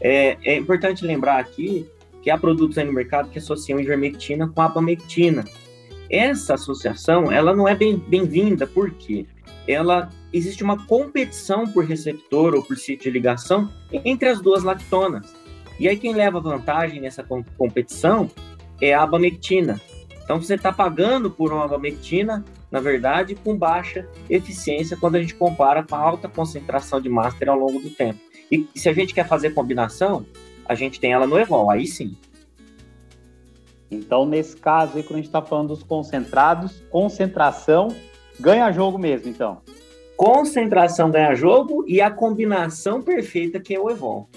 É, 0.00 0.36
é 0.44 0.56
importante 0.56 1.04
lembrar 1.04 1.40
aqui 1.40 1.86
que 2.22 2.30
há 2.30 2.38
produtos 2.38 2.78
aí 2.78 2.84
no 2.84 2.92
mercado 2.92 3.30
que 3.30 3.38
associam 3.38 3.80
ivermectina 3.80 4.46
com 4.46 4.62
abamectina. 4.62 5.44
Essa 6.10 6.54
associação, 6.54 7.32
ela 7.32 7.54
não 7.54 7.66
é 7.66 7.74
bem-vinda, 7.74 8.66
bem 8.66 8.74
porque 8.74 9.26
ela 9.68 10.08
existe 10.32 10.64
uma 10.64 10.86
competição 10.86 11.66
por 11.66 11.84
receptor 11.84 12.54
ou 12.54 12.62
por 12.62 12.76
sítio 12.76 13.04
de 13.04 13.10
ligação 13.10 13.70
entre 13.92 14.28
as 14.28 14.40
duas 14.40 14.64
lactonas. 14.64 15.34
E 15.78 15.86
aí 15.86 15.96
quem 15.96 16.14
leva 16.14 16.40
vantagem 16.40 17.00
nessa 17.00 17.22
competição 17.56 18.28
é 18.80 18.94
a 18.94 19.02
abamectina. 19.02 19.80
Então 20.24 20.40
você 20.40 20.54
está 20.54 20.72
pagando 20.72 21.30
por 21.30 21.52
uma 21.52 21.64
abamectina, 21.64 22.44
na 22.70 22.80
verdade, 22.80 23.34
com 23.34 23.56
baixa 23.56 24.08
eficiência 24.28 24.96
quando 24.96 25.16
a 25.16 25.20
gente 25.20 25.34
compara 25.34 25.82
com 25.82 25.94
a 25.94 25.98
alta 25.98 26.28
concentração 26.28 27.00
de 27.00 27.08
master 27.08 27.48
ao 27.48 27.58
longo 27.58 27.80
do 27.80 27.90
tempo. 27.90 28.18
E 28.50 28.66
se 28.74 28.88
a 28.88 28.92
gente 28.92 29.14
quer 29.14 29.28
fazer 29.28 29.50
combinação, 29.50 30.26
a 30.66 30.74
gente 30.74 30.98
tem 30.98 31.12
ela 31.12 31.26
no 31.26 31.38
Evol, 31.38 31.70
aí 31.70 31.86
sim. 31.86 32.16
Então, 33.90 34.26
nesse 34.26 34.56
caso 34.56 34.96
aí, 34.96 35.02
quando 35.02 35.14
a 35.14 35.16
gente 35.16 35.26
está 35.26 35.40
falando 35.40 35.68
dos 35.68 35.82
concentrados, 35.82 36.82
concentração 36.90 37.88
ganha 38.38 38.70
jogo 38.72 38.98
mesmo, 38.98 39.28
então. 39.28 39.58
Concentração 40.16 41.10
ganha 41.10 41.34
jogo 41.34 41.84
e 41.86 42.00
a 42.00 42.10
combinação 42.10 43.00
perfeita 43.00 43.60
que 43.60 43.74
é 43.74 43.80
o 43.80 43.90
Evol. 43.90 44.28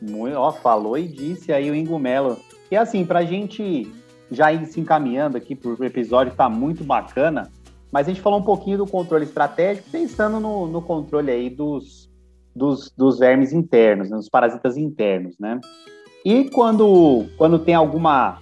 Muito, 0.00 0.36
ó, 0.36 0.52
falou 0.52 0.96
e 0.96 1.06
disse 1.06 1.52
aí 1.52 1.70
o 1.70 1.74
Ingumelo. 1.74 2.36
E 2.70 2.76
assim, 2.76 3.04
para 3.04 3.20
a 3.20 3.24
gente 3.24 3.90
já 4.30 4.52
ir 4.52 4.66
se 4.66 4.80
encaminhando 4.80 5.36
aqui 5.36 5.54
por 5.54 5.82
episódio, 5.84 6.34
tá 6.34 6.48
muito 6.48 6.84
bacana, 6.84 7.50
mas 7.90 8.06
a 8.06 8.10
gente 8.10 8.20
falou 8.20 8.38
um 8.38 8.44
pouquinho 8.44 8.78
do 8.78 8.86
controle 8.86 9.24
estratégico, 9.24 9.88
pensando 9.90 10.38
no, 10.38 10.66
no 10.66 10.82
controle 10.82 11.30
aí 11.30 11.48
dos, 11.48 12.10
dos, 12.54 12.92
dos 12.96 13.18
vermes 13.18 13.52
internos, 13.52 14.10
né, 14.10 14.16
dos 14.16 14.28
parasitas 14.28 14.76
internos, 14.76 15.38
né? 15.38 15.58
E 16.24 16.50
quando, 16.50 17.26
quando 17.38 17.58
tem 17.58 17.74
alguma, 17.74 18.38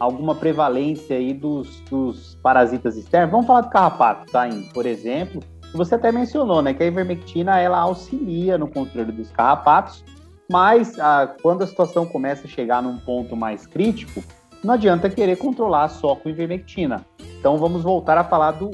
alguma 0.00 0.34
prevalência 0.34 1.14
aí 1.14 1.34
dos, 1.34 1.80
dos 1.90 2.34
parasitas 2.42 2.96
externos, 2.96 3.30
vamos 3.30 3.46
falar 3.46 3.60
do 3.60 3.68
carrapato, 3.68 4.32
tá? 4.32 4.48
Por 4.72 4.86
exemplo, 4.86 5.42
você 5.74 5.94
até 5.94 6.10
mencionou, 6.10 6.62
né, 6.62 6.72
que 6.72 6.82
a 6.82 6.86
ivermectina 6.86 7.60
ela 7.60 7.78
auxilia 7.78 8.56
no 8.56 8.66
controle 8.66 9.12
dos 9.12 9.30
carrapatos, 9.30 10.02
mas 10.50 10.98
ah, 10.98 11.32
quando 11.42 11.62
a 11.62 11.66
situação 11.66 12.06
começa 12.06 12.46
a 12.46 12.50
chegar 12.50 12.82
num 12.82 12.98
ponto 12.98 13.36
mais 13.36 13.66
crítico, 13.66 14.24
não 14.64 14.74
adianta 14.74 15.08
querer 15.08 15.36
controlar 15.36 15.88
só 15.88 16.16
com 16.16 16.28
ivermectina. 16.28 17.04
Então 17.38 17.58
vamos 17.58 17.82
voltar 17.82 18.18
a 18.18 18.24
falar 18.24 18.52
do 18.52 18.70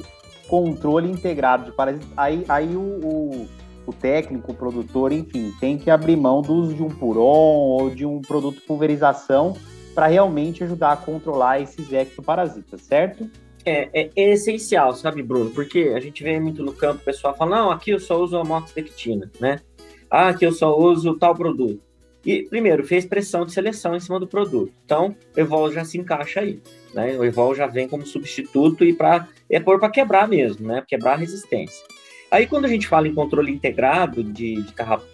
controle 0.47 1.11
integrado 1.11 1.65
de 1.65 1.71
parasitas. 1.71 2.07
Aí, 2.15 2.43
aí 2.47 2.75
o, 2.75 2.79
o, 2.79 3.47
o, 3.85 3.93
técnico, 3.93 4.51
o 4.51 4.55
produtor, 4.55 5.11
enfim, 5.11 5.53
tem 5.59 5.77
que 5.77 5.91
abrir 5.91 6.15
mão 6.15 6.41
do 6.41 6.53
uso 6.53 6.73
de 6.73 6.83
um 6.83 6.89
puron 6.89 7.21
ou 7.21 7.89
de 7.89 8.05
um 8.05 8.21
produto 8.21 8.61
pulverização 8.65 9.53
para 9.97 10.05
realmente 10.05 10.63
ajudar 10.63 10.91
a 10.91 10.95
controlar 10.95 11.59
esses 11.59 11.91
ectoparasitas, 11.91 12.83
certo? 12.83 13.27
É, 13.65 13.89
é, 13.91 14.11
essencial, 14.15 14.93
sabe, 14.93 15.23
Bruno? 15.23 15.49
Porque 15.49 15.91
a 15.95 15.99
gente 15.99 16.23
vê 16.23 16.39
muito 16.39 16.63
no 16.63 16.71
campo 16.71 17.01
o 17.01 17.03
pessoal 17.03 17.35
fala, 17.35 17.57
não, 17.57 17.71
aqui 17.71 17.89
eu 17.89 17.99
só 17.99 18.21
uso 18.21 18.37
amoxicilina, 18.37 19.31
né? 19.39 19.59
Ah, 20.07 20.35
que 20.35 20.45
eu 20.45 20.51
só 20.51 20.77
uso 20.77 21.17
tal 21.17 21.33
produto. 21.33 21.81
E, 22.23 22.43
primeiro, 22.43 22.85
fez 22.85 23.07
pressão 23.07 23.43
de 23.43 23.51
seleção 23.51 23.95
em 23.95 23.99
cima 23.99 24.19
do 24.19 24.27
produto. 24.27 24.71
Então, 24.85 25.15
o 25.35 25.39
Evol 25.39 25.71
já 25.71 25.83
se 25.83 25.97
encaixa 25.97 26.41
aí. 26.41 26.61
Né? 26.93 27.17
O 27.17 27.25
Evol 27.25 27.55
já 27.55 27.65
vem 27.65 27.87
como 27.87 28.05
substituto 28.05 28.85
e 28.85 28.93
para 28.93 29.27
é 29.49 29.59
pôr 29.59 29.79
para 29.79 29.89
quebrar 29.89 30.27
mesmo, 30.27 30.67
né? 30.67 30.83
Quebrar 30.87 31.13
a 31.13 31.17
resistência. 31.17 31.83
Aí, 32.29 32.45
quando 32.45 32.65
a 32.65 32.69
gente 32.69 32.87
fala 32.87 33.07
em 33.07 33.15
controle 33.15 33.51
integrado 33.51 34.23
de, 34.23 34.63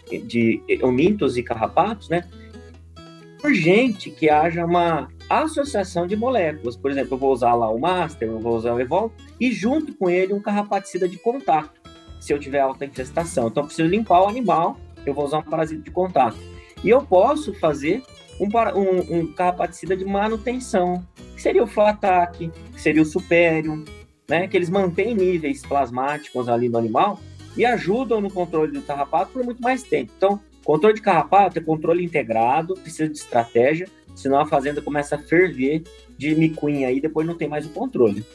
de, 0.09 0.19
de 0.19 0.79
omintos 0.83 1.37
e 1.37 1.43
carrapatos, 1.43 2.09
né? 2.09 2.27
Urgente 3.43 4.09
que 4.09 4.29
haja 4.29 4.65
uma 4.65 5.09
associação 5.29 6.07
de 6.07 6.15
moléculas. 6.15 6.77
Por 6.77 6.89
exemplo, 6.89 7.15
eu 7.15 7.17
vou 7.17 7.33
usar 7.33 7.53
lá 7.53 7.69
o 7.69 7.79
Master, 7.79 8.27
eu 8.27 8.39
vou 8.39 8.55
usar 8.55 8.73
o 8.73 8.79
Evol, 8.79 9.11
e 9.39 9.51
junto 9.51 9.93
com 9.93 10.09
ele 10.09 10.33
um 10.33 10.41
carrapaticida 10.41 11.07
de 11.07 11.17
contato 11.17 11.83
se 12.23 12.31
eu 12.31 12.39
tiver 12.39 12.61
alta 12.61 12.85
infestação. 12.85 13.47
Então, 13.47 13.63
eu 13.63 13.67
preciso 13.67 13.89
limpar 13.89 14.21
o 14.21 14.29
animal, 14.29 14.77
eu 15.05 15.13
vou 15.13 15.25
usar 15.25 15.39
um 15.39 15.43
parasita 15.43 15.81
de 15.81 15.91
contato. 15.91 16.37
E 16.81 16.89
eu 16.89 17.01
posso 17.01 17.53
fazer 17.53 18.01
um, 18.39 18.47
um, 18.47 19.19
um 19.19 19.33
carrapaticida 19.33 19.95
de 19.97 20.05
manutenção, 20.05 21.05
que 21.35 21.41
seria 21.41 21.61
o 21.61 21.67
Flatac, 21.67 22.49
que 22.49 22.81
seria 22.81 23.01
o 23.01 23.05
Superium, 23.05 23.83
né? 24.25 24.47
Que 24.47 24.55
eles 24.55 24.69
mantêm 24.69 25.13
níveis 25.13 25.61
plasmáticos 25.63 26.47
ali 26.47 26.69
no 26.69 26.77
animal 26.77 27.19
e 27.57 27.65
ajudam 27.65 28.21
no 28.21 28.31
controle 28.31 28.71
do 28.71 28.81
carrapato 28.81 29.33
por 29.33 29.43
muito 29.43 29.61
mais 29.61 29.83
tempo. 29.83 30.11
Então, 30.15 30.39
controle 30.63 30.95
de 30.95 31.01
carrapato 31.01 31.59
é 31.59 31.61
controle 31.61 32.03
integrado, 32.03 32.73
precisa 32.75 33.09
de 33.09 33.17
estratégia, 33.17 33.87
senão 34.15 34.39
a 34.39 34.45
fazenda 34.45 34.81
começa 34.81 35.15
a 35.15 35.19
ferver 35.19 35.83
de 36.17 36.35
micuinha 36.35 36.87
aí, 36.87 36.99
depois 37.01 37.27
não 37.27 37.35
tem 37.35 37.47
mais 37.47 37.65
o 37.65 37.69
controle 37.69 38.25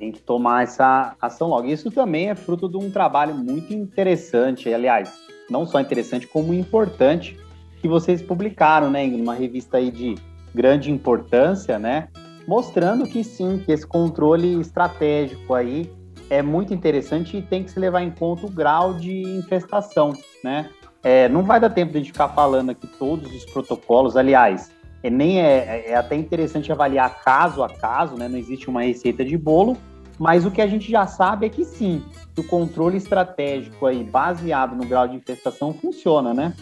tem 0.00 0.10
que 0.10 0.20
tomar 0.22 0.62
essa 0.62 1.14
ação 1.20 1.48
logo. 1.48 1.68
Isso 1.68 1.90
também 1.90 2.30
é 2.30 2.34
fruto 2.34 2.66
de 2.70 2.78
um 2.78 2.90
trabalho 2.90 3.34
muito 3.34 3.74
interessante, 3.74 4.72
aliás, 4.72 5.12
não 5.48 5.66
só 5.66 5.78
interessante, 5.78 6.26
como 6.26 6.54
importante, 6.54 7.38
que 7.82 7.86
vocês 7.86 8.22
publicaram, 8.22 8.90
né, 8.90 9.04
em 9.04 9.20
uma 9.20 9.34
revista 9.34 9.76
aí 9.76 9.90
de 9.90 10.14
grande 10.54 10.90
importância, 10.90 11.78
né, 11.78 12.08
mostrando 12.46 13.06
que 13.06 13.22
sim, 13.22 13.62
que 13.64 13.70
esse 13.70 13.86
controle 13.86 14.58
estratégico 14.58 15.52
aí 15.52 15.90
é 16.30 16.40
muito 16.40 16.72
interessante 16.72 17.36
e 17.36 17.42
tem 17.42 17.64
que 17.64 17.70
se 17.70 17.78
levar 17.78 18.02
em 18.02 18.10
conta 18.10 18.46
o 18.46 18.50
grau 18.50 18.94
de 18.94 19.20
infestação, 19.22 20.16
né? 20.42 20.70
É, 21.02 21.28
não 21.28 21.42
vai 21.42 21.58
dar 21.58 21.70
tempo 21.70 21.92
de 21.92 21.98
a 21.98 22.00
gente 22.00 22.12
ficar 22.12 22.28
falando 22.28 22.70
aqui 22.70 22.86
todos 22.86 23.34
os 23.34 23.44
protocolos, 23.46 24.16
aliás, 24.16 24.70
é, 25.02 25.10
nem 25.10 25.40
é, 25.40 25.90
é 25.90 25.94
até 25.96 26.14
interessante 26.14 26.70
avaliar 26.70 27.22
caso 27.22 27.62
a 27.62 27.68
caso, 27.68 28.16
né? 28.16 28.28
Não 28.28 28.38
existe 28.38 28.70
uma 28.70 28.82
receita 28.82 29.24
de 29.24 29.36
bolo, 29.36 29.76
mas 30.18 30.46
o 30.46 30.50
que 30.50 30.60
a 30.60 30.66
gente 30.66 30.90
já 30.90 31.06
sabe 31.06 31.46
é 31.46 31.48
que 31.48 31.64
sim, 31.64 32.02
o 32.38 32.44
controle 32.44 32.96
estratégico 32.96 33.86
aí, 33.86 34.04
baseado 34.04 34.76
no 34.76 34.86
grau 34.86 35.08
de 35.08 35.16
infestação, 35.16 35.72
funciona, 35.72 36.32
né? 36.32 36.54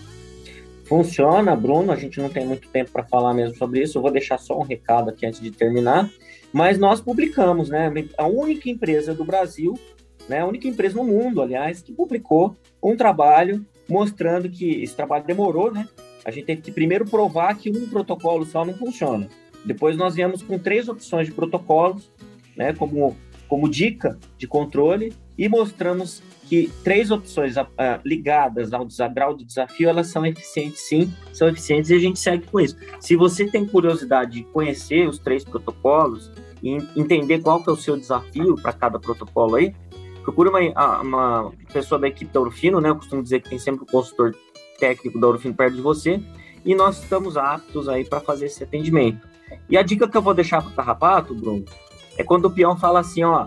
Funciona, 0.89 1.55
Bruno. 1.55 1.93
A 1.93 1.97
gente 1.97 2.19
não 2.19 2.31
tem 2.31 2.47
muito 2.47 2.67
tempo 2.69 2.91
para 2.91 3.05
falar 3.05 3.35
mesmo 3.35 3.57
sobre 3.57 3.83
isso. 3.83 3.99
Eu 3.99 4.03
vou 4.03 4.11
deixar 4.11 4.39
só 4.39 4.59
um 4.59 4.63
recado 4.63 5.11
aqui 5.11 5.27
antes 5.27 5.41
de 5.41 5.51
terminar. 5.51 6.09
Mas 6.53 6.79
nós 6.79 7.01
publicamos, 7.01 7.69
né? 7.69 7.93
A 8.17 8.27
única 8.27 8.71
empresa 8.71 9.15
do 9.15 9.25
Brasil 9.25 9.79
né? 10.29 10.41
A 10.41 10.47
única 10.47 10.69
empresa 10.69 10.97
no 10.97 11.05
mundo, 11.05 11.41
aliás, 11.41 11.81
que 11.81 11.93
publicou 11.93 12.57
um 12.83 12.95
trabalho 12.95 13.65
mostrando 13.89 14.49
que 14.49 14.83
esse 14.83 14.95
trabalho 14.95 15.25
demorou, 15.25 15.73
né? 15.73 15.89
A 16.25 16.31
gente 16.31 16.45
teve 16.45 16.61
que 16.61 16.71
primeiro 16.71 17.07
provar 17.07 17.57
que 17.57 17.71
um 17.71 17.89
protocolo 17.89 18.45
só 18.45 18.65
não 18.65 18.75
funciona. 18.75 19.29
Depois 19.65 19.97
nós 19.97 20.15
viemos 20.15 20.43
com 20.43 20.59
três 20.59 20.89
opções 20.89 21.27
de 21.27 21.33
protocolos, 21.33 22.13
né, 22.55 22.75
como, 22.75 23.17
como 23.49 23.69
dica 23.69 24.19
de 24.37 24.47
controle, 24.47 25.13
e 25.37 25.49
mostramos 25.49 26.23
que 26.49 26.71
três 26.83 27.11
opções 27.11 27.57
uh, 27.57 27.67
ligadas 28.05 28.73
ao 28.73 28.87
grau 29.13 29.35
de 29.35 29.45
desafio, 29.45 29.89
elas 29.89 30.09
são 30.09 30.25
eficientes 30.25 30.81
sim, 30.81 31.13
são 31.33 31.49
eficientes 31.49 31.91
e 31.91 31.95
a 31.95 31.99
gente 31.99 32.19
segue 32.19 32.47
com 32.47 32.59
isso. 32.59 32.77
Se 33.01 33.15
você 33.15 33.47
tem 33.47 33.67
curiosidade 33.67 34.33
de 34.33 34.43
conhecer 34.45 35.09
os 35.09 35.19
três 35.19 35.45
protocolos 35.45 36.33
e 36.63 36.77
entender 36.97 37.41
qual 37.41 37.63
que 37.63 37.69
é 37.69 37.73
o 37.73 37.77
seu 37.77 37.97
desafio 37.97 38.57
para 38.57 38.73
cada 38.73 38.99
protocolo 38.99 39.57
aí, 39.57 39.75
procure 40.23 40.49
uma, 40.49 41.01
uma 41.01 41.53
pessoa 41.73 42.01
da 42.01 42.09
equipe 42.09 42.33
da 42.33 42.41
Orofino, 42.41 42.81
né? 42.81 42.89
Eu 42.89 42.97
costumo 42.97 43.23
dizer 43.23 43.41
que 43.41 43.51
tem 43.51 43.59
sempre 43.59 43.83
um 43.83 43.87
consultor 43.87 44.35
técnico 44.79 45.21
da 45.21 45.29
Orofino 45.29 45.55
perto 45.55 45.77
de 45.77 45.83
você 45.83 46.21
e 46.65 46.75
nós 46.75 47.03
estamos 47.03 47.37
aptos 47.37 47.89
aí 47.89 48.05
para 48.05 48.21
fazer 48.21 48.47
esse 48.47 48.65
atendimento. 48.65 49.29
E 49.69 49.77
a 49.77 49.83
dica 49.83 50.09
que 50.09 50.17
eu 50.17 50.23
vou 50.23 50.35
deixar 50.35 50.63
para 50.63 50.71
o 50.71 50.75
carrapato, 50.75 51.35
Bruno, 51.35 51.65
é 52.19 52.25
quando 52.25 52.47
o 52.47 52.51
peão 52.51 52.77
fala 52.77 52.99
assim, 52.99 53.23
ó, 53.23 53.47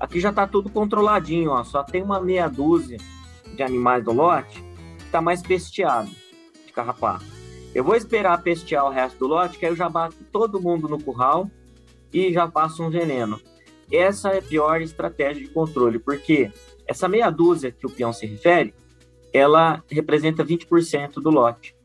aqui 0.00 0.18
já 0.18 0.30
está 0.30 0.46
tudo 0.46 0.70
controladinho, 0.70 1.50
ó, 1.50 1.62
só 1.62 1.84
tem 1.84 2.02
uma 2.02 2.18
meia 2.18 2.48
dúzia 2.48 2.98
de 3.54 3.62
animais 3.62 4.02
do 4.02 4.12
lote 4.12 4.64
que 4.98 5.04
está 5.04 5.20
mais 5.20 5.42
pesteado 5.42 6.10
de 6.66 6.72
carrapato. 6.72 7.26
Eu 7.74 7.84
vou 7.84 7.94
esperar 7.94 8.42
pestear 8.42 8.86
o 8.86 8.90
resto 8.90 9.18
do 9.18 9.26
lote, 9.26 9.58
que 9.58 9.66
aí 9.66 9.70
eu 9.70 9.76
já 9.76 9.86
bato 9.86 10.16
todo 10.32 10.60
mundo 10.60 10.88
no 10.88 10.98
curral 10.98 11.50
e 12.10 12.32
já 12.32 12.48
passo 12.48 12.82
um 12.82 12.88
veneno. 12.88 13.38
Essa 13.92 14.30
é 14.30 14.38
a 14.38 14.42
pior 14.42 14.80
estratégia 14.80 15.42
de 15.42 15.50
controle, 15.50 15.98
porque 15.98 16.50
essa 16.86 17.06
meia 17.06 17.28
dúzia 17.28 17.70
que 17.70 17.86
o 17.86 17.90
peão 17.90 18.14
se 18.14 18.26
refere, 18.26 18.74
ela 19.30 19.84
representa 19.90 20.42
20% 20.42 21.20
do 21.20 21.28
lote. 21.28 21.76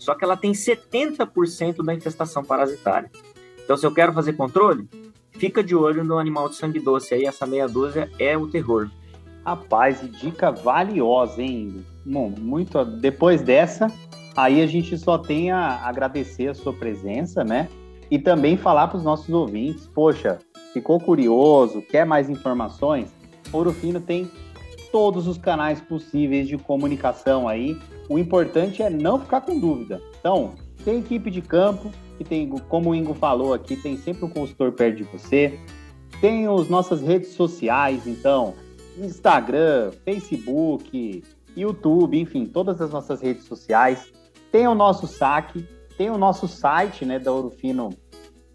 Só 0.00 0.16
que 0.16 0.24
ela 0.24 0.36
tem 0.36 0.50
70% 0.50 1.84
da 1.84 1.94
infestação 1.94 2.44
parasitária. 2.44 3.10
Então, 3.62 3.76
se 3.76 3.86
eu 3.86 3.94
quero 3.94 4.12
fazer 4.12 4.32
controle, 4.32 4.88
fica 5.38 5.62
de 5.62 5.74
olho 5.74 6.04
no 6.04 6.18
animal 6.18 6.48
de 6.48 6.56
sangue 6.56 6.80
doce 6.80 7.14
aí, 7.14 7.24
essa 7.24 7.46
meia 7.46 7.68
dúzia 7.68 8.10
é 8.18 8.36
o 8.36 8.46
terror. 8.46 8.90
Rapaz, 9.44 10.00
dica 10.20 10.50
valiosa, 10.50 11.40
hein? 11.40 11.84
Bom, 12.04 12.32
muito. 12.38 12.84
Depois 12.84 13.42
dessa, 13.42 13.86
aí 14.36 14.60
a 14.60 14.66
gente 14.66 14.98
só 14.98 15.16
tem 15.16 15.50
a 15.50 15.86
agradecer 15.86 16.48
a 16.48 16.54
sua 16.54 16.72
presença, 16.72 17.44
né? 17.44 17.68
E 18.10 18.18
também 18.18 18.56
falar 18.56 18.88
para 18.88 18.98
os 18.98 19.04
nossos 19.04 19.28
ouvintes, 19.30 19.86
poxa, 19.86 20.38
ficou 20.72 20.98
curioso, 20.98 21.82
quer 21.82 22.04
mais 22.04 22.28
informações? 22.28 23.14
Ouro 23.52 23.72
Fino 23.72 24.00
tem 24.00 24.30
todos 24.90 25.26
os 25.26 25.38
canais 25.38 25.80
possíveis 25.80 26.48
de 26.48 26.56
comunicação 26.56 27.48
aí. 27.48 27.78
O 28.08 28.18
importante 28.18 28.82
é 28.82 28.90
não 28.90 29.20
ficar 29.20 29.40
com 29.40 29.58
dúvida. 29.58 30.00
Então, 30.18 30.54
tem 30.86 31.00
equipe 31.00 31.32
de 31.32 31.42
campo, 31.42 31.90
que 32.16 32.22
tem, 32.22 32.48
como 32.48 32.90
o 32.90 32.94
Ingo 32.94 33.12
falou 33.12 33.52
aqui, 33.52 33.74
tem 33.74 33.96
sempre 33.96 34.24
um 34.24 34.30
consultor 34.30 34.70
perto 34.70 34.98
de 34.98 35.02
você. 35.02 35.58
Tem 36.20 36.46
as 36.46 36.68
nossas 36.68 37.02
redes 37.02 37.30
sociais, 37.30 38.06
então, 38.06 38.54
Instagram, 38.96 39.90
Facebook, 40.04 41.24
YouTube, 41.56 42.20
enfim, 42.20 42.46
todas 42.46 42.80
as 42.80 42.92
nossas 42.92 43.20
redes 43.20 43.46
sociais. 43.46 44.12
Tem 44.52 44.68
o 44.68 44.76
nosso 44.76 45.08
saque, 45.08 45.66
tem 45.98 46.08
o 46.08 46.16
nosso 46.16 46.46
site, 46.46 47.04
né, 47.04 47.18
da 47.18 47.32
Ouro 47.32 47.50
Fino 47.50 47.90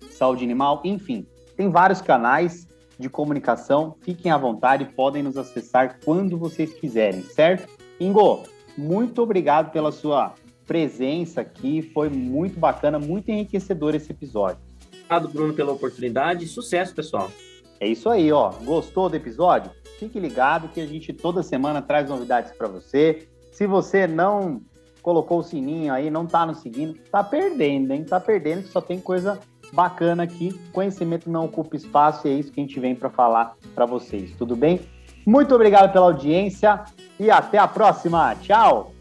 Saúde 0.09 0.45
Animal, 0.45 0.81
enfim, 0.85 1.27
tem 1.57 1.69
vários 1.69 2.01
canais 2.01 2.65
de 2.97 3.09
comunicação. 3.09 3.97
Fiquem 4.03 4.31
à 4.31 4.37
vontade, 4.37 4.85
podem 4.85 5.21
nos 5.21 5.35
acessar 5.35 5.99
quando 6.05 6.37
vocês 6.37 6.73
quiserem, 6.75 7.23
certo? 7.23 7.67
Ingo, 7.99 8.43
muito 8.77 9.21
obrigado 9.21 9.69
pela 9.71 9.91
sua 9.91 10.33
presença 10.65 11.41
aqui. 11.41 11.81
Foi 11.81 12.09
muito 12.09 12.59
bacana, 12.59 12.99
muito 12.99 13.29
enriquecedor 13.29 13.95
esse 13.95 14.11
episódio. 14.11 14.59
Obrigado, 14.93 15.29
Bruno, 15.29 15.53
pela 15.53 15.71
oportunidade. 15.71 16.47
Sucesso, 16.47 16.95
pessoal. 16.95 17.31
É 17.79 17.87
isso 17.87 18.09
aí, 18.09 18.31
ó. 18.31 18.51
Gostou 18.63 19.09
do 19.09 19.15
episódio? 19.15 19.71
Fique 19.99 20.19
ligado 20.19 20.69
que 20.69 20.79
a 20.79 20.85
gente 20.85 21.11
toda 21.11 21.43
semana 21.43 21.81
traz 21.81 22.09
novidades 22.09 22.51
para 22.51 22.67
você. 22.67 23.27
Se 23.51 23.67
você 23.67 24.07
não 24.07 24.61
colocou 25.01 25.39
o 25.39 25.43
sininho 25.43 25.93
aí, 25.93 26.09
não 26.09 26.25
tá 26.25 26.45
nos 26.45 26.59
seguindo, 26.59 26.93
tá 27.11 27.23
perdendo, 27.23 27.91
hein? 27.91 28.03
Tá 28.03 28.19
perdendo 28.19 28.63
que 28.63 28.69
só 28.69 28.79
tem 28.79 28.99
coisa 28.99 29.39
bacana 29.73 30.23
aqui. 30.23 30.57
Conhecimento 30.71 31.29
não 31.29 31.45
ocupa 31.45 31.75
espaço 31.75 32.27
e 32.27 32.31
é 32.31 32.33
isso 32.35 32.51
que 32.51 32.59
a 32.59 32.63
gente 32.63 32.79
vem 32.79 32.95
para 32.95 33.09
falar 33.09 33.55
para 33.73 33.85
vocês. 33.85 34.31
Tudo 34.37 34.55
bem? 34.55 34.81
Muito 35.25 35.53
obrigado 35.53 35.91
pela 35.91 36.05
audiência 36.05 36.83
e 37.19 37.29
até 37.29 37.57
a 37.57 37.67
próxima. 37.67 38.35
Tchau! 38.35 38.93